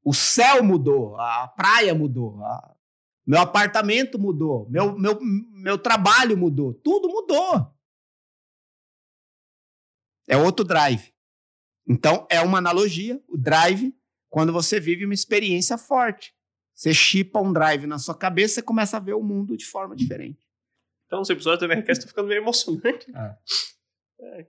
[0.02, 2.76] O céu mudou, a praia mudou, a...
[3.24, 7.72] meu apartamento mudou, meu, meu, meu trabalho mudou, tudo mudou.
[10.26, 11.14] É outro drive.
[11.86, 13.96] Então, é uma analogia, o drive,
[14.28, 16.34] quando você vive uma experiência forte.
[16.74, 19.94] Você chipa um drive na sua cabeça e começa a ver o mundo de forma
[19.94, 20.43] diferente.
[21.06, 23.06] Então, esse episódio também está ficando meio emocionante.
[23.14, 23.36] É.
[24.20, 24.46] É.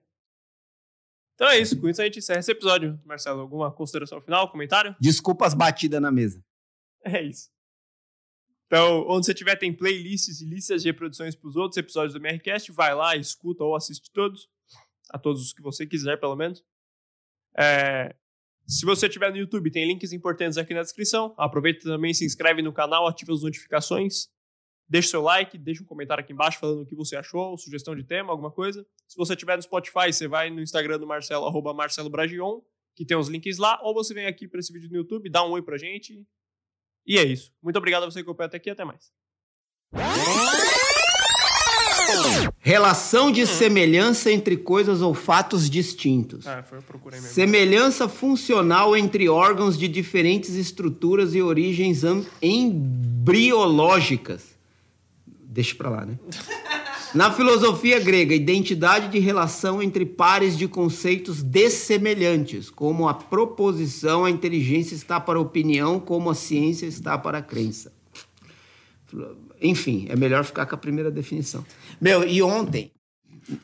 [1.36, 3.00] Então é isso, com isso a gente encerra esse episódio.
[3.04, 4.96] Marcelo, alguma consideração final, comentário?
[5.00, 6.42] Desculpa as batidas na mesa.
[7.04, 7.50] É isso.
[8.68, 12.20] Então, onde você tiver, tem playlists e listas de reproduções para os outros episódios do
[12.20, 12.72] MRCast.
[12.72, 14.50] Vai lá, escuta ou assiste todos.
[15.12, 16.64] A todos os que você quiser, pelo menos.
[17.58, 18.16] É,
[18.66, 21.36] se você estiver no YouTube, tem links importantes aqui na descrição.
[21.38, 24.30] Aproveita também, se inscreve no canal, ativa as notificações.
[24.88, 28.04] Deixa seu like, deixa um comentário aqui embaixo falando o que você achou, sugestão de
[28.04, 28.86] tema, alguma coisa.
[29.08, 32.60] Se você estiver no Spotify, você vai no Instagram do Marcelo, arroba Marcelo Bragion,
[32.96, 35.44] que tem os links lá, ou você vem aqui para esse vídeo no YouTube, dá
[35.44, 36.26] um oi pra gente.
[37.06, 37.52] E é isso.
[37.62, 39.12] Muito obrigado a você que acompanhou até aqui, até mais.
[42.60, 43.48] Relação de hum.
[43.48, 46.48] semelhança entre coisas ou fatos distintos.
[46.48, 47.34] Ah, foi, eu procurei mesmo.
[47.34, 52.02] Semelhança funcional entre órgãos de diferentes estruturas e origens
[52.42, 54.55] embriológicas.
[55.56, 56.20] Deixa pra lá, né?
[57.14, 64.30] Na filosofia grega, identidade de relação entre pares de conceitos dessemelhantes, como a proposição, a
[64.30, 67.94] inteligência está para a opinião, como a ciência está para a crença.
[69.62, 71.66] Enfim, é melhor ficar com a primeira definição.
[72.02, 72.92] Meu, e ontem,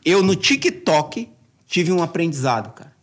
[0.06, 1.28] eu no TikTok
[1.68, 2.96] tive um aprendizado, cara.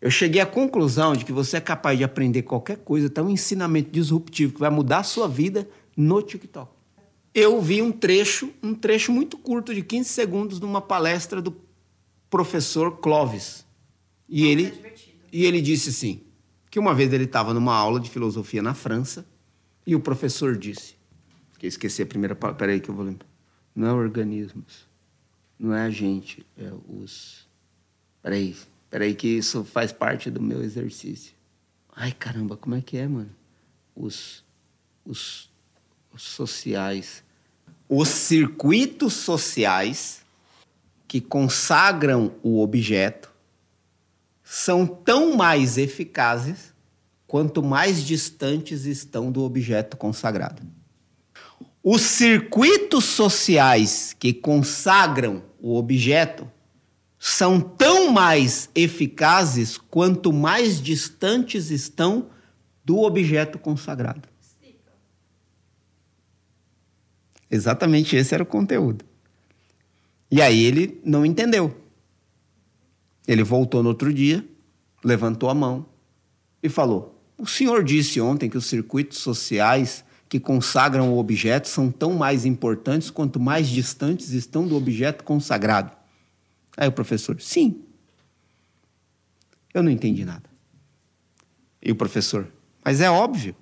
[0.00, 3.30] Eu cheguei à conclusão de que você é capaz de aprender qualquer coisa, até um
[3.30, 6.77] ensinamento disruptivo que vai mudar a sua vida no TikTok.
[7.34, 11.56] Eu vi um trecho, um trecho muito curto de 15 segundos numa palestra do
[12.30, 13.64] professor Clovis.
[14.28, 14.98] E ele é
[15.32, 16.22] e ele disse assim,
[16.70, 19.26] que uma vez ele estava numa aula de filosofia na França
[19.86, 20.96] e o professor disse:
[21.58, 22.58] que eu esqueci a primeira palavra.
[22.58, 23.28] Peraí que eu vou lembrar.
[23.74, 24.88] Não é organismos.
[25.58, 26.46] Não é a gente.
[26.56, 27.46] É os.
[28.22, 28.56] Peraí.
[28.88, 31.34] Peraí que isso faz parte do meu exercício.
[31.94, 33.34] Ai, caramba, como é que é, mano?
[33.94, 34.44] Os,
[35.04, 35.50] os
[36.16, 37.22] sociais.
[37.88, 40.22] Os circuitos sociais
[41.06, 43.32] que consagram o objeto
[44.42, 46.74] são tão mais eficazes
[47.26, 50.62] quanto mais distantes estão do objeto consagrado.
[51.82, 56.50] Os circuitos sociais que consagram o objeto
[57.18, 62.28] são tão mais eficazes quanto mais distantes estão
[62.84, 64.28] do objeto consagrado.
[67.50, 69.04] Exatamente esse era o conteúdo.
[70.30, 71.74] E aí ele não entendeu.
[73.26, 74.46] Ele voltou no outro dia,
[75.02, 75.86] levantou a mão
[76.62, 81.90] e falou: O senhor disse ontem que os circuitos sociais que consagram o objeto são
[81.90, 85.90] tão mais importantes quanto mais distantes estão do objeto consagrado.
[86.76, 87.82] Aí o professor, sim.
[89.72, 90.48] Eu não entendi nada.
[91.82, 92.46] E o professor,
[92.84, 93.56] mas é óbvio.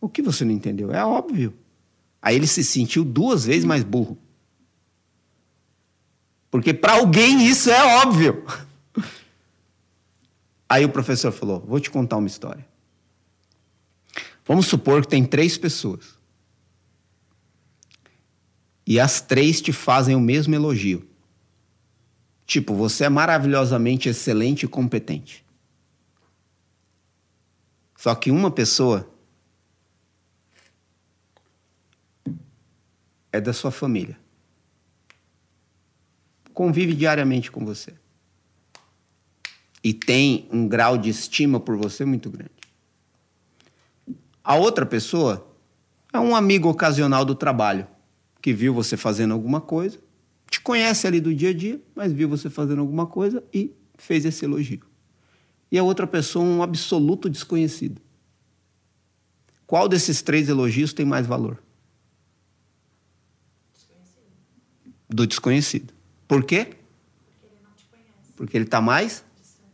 [0.00, 0.92] O que você não entendeu?
[0.92, 1.52] É óbvio.
[2.22, 4.18] Aí ele se sentiu duas vezes mais burro.
[6.50, 8.44] Porque para alguém isso é óbvio.
[10.68, 12.66] Aí o professor falou: Vou te contar uma história.
[14.44, 16.18] Vamos supor que tem três pessoas.
[18.86, 21.08] E as três te fazem o mesmo elogio.
[22.44, 25.44] Tipo, você é maravilhosamente excelente e competente.
[27.96, 29.09] Só que uma pessoa
[33.32, 34.18] é da sua família.
[36.52, 37.94] Convive diariamente com você.
[39.82, 42.50] E tem um grau de estima por você muito grande.
[44.44, 45.48] A outra pessoa
[46.12, 47.86] é um amigo ocasional do trabalho,
[48.42, 49.98] que viu você fazendo alguma coisa,
[50.50, 54.24] te conhece ali do dia a dia, mas viu você fazendo alguma coisa e fez
[54.24, 54.80] esse elogio.
[55.70, 58.00] E a outra pessoa, um absoluto desconhecido.
[59.66, 61.62] Qual desses três elogios tem mais valor?
[65.10, 65.92] Do desconhecido.
[66.26, 66.68] Por quê?
[68.36, 69.24] Porque ele está mais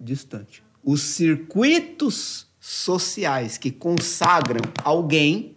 [0.01, 0.63] distante.
[0.83, 5.57] Os circuitos sociais que consagram alguém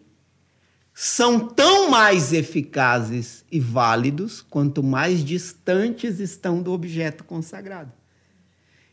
[0.93, 7.91] são tão mais eficazes e válidos quanto mais distantes estão do objeto consagrado.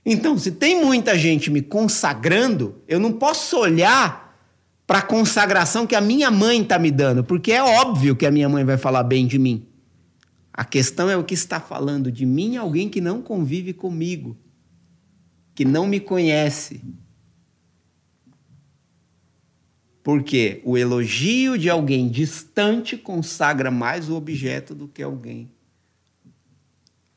[0.05, 4.39] Então, se tem muita gente me consagrando, eu não posso olhar
[4.87, 8.30] para a consagração que a minha mãe está me dando, porque é óbvio que a
[8.30, 9.66] minha mãe vai falar bem de mim.
[10.57, 14.37] A questão é o que está falando de mim alguém que não convive comigo,
[15.55, 16.83] que não me conhece.
[20.03, 25.51] Porque o elogio de alguém distante consagra mais o objeto do que alguém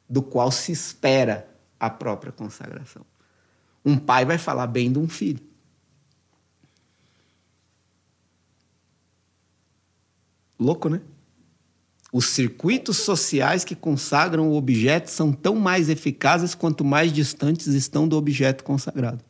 [0.10, 1.48] do qual se espera
[1.80, 3.06] a própria consagração.
[3.86, 5.48] Um pai vai falar bem de um filho.
[10.60, 11.00] Louco, né?
[12.12, 18.08] Os circuitos sociais que consagram o objeto são tão mais eficazes quanto mais distantes estão
[18.08, 19.29] do objeto consagrado.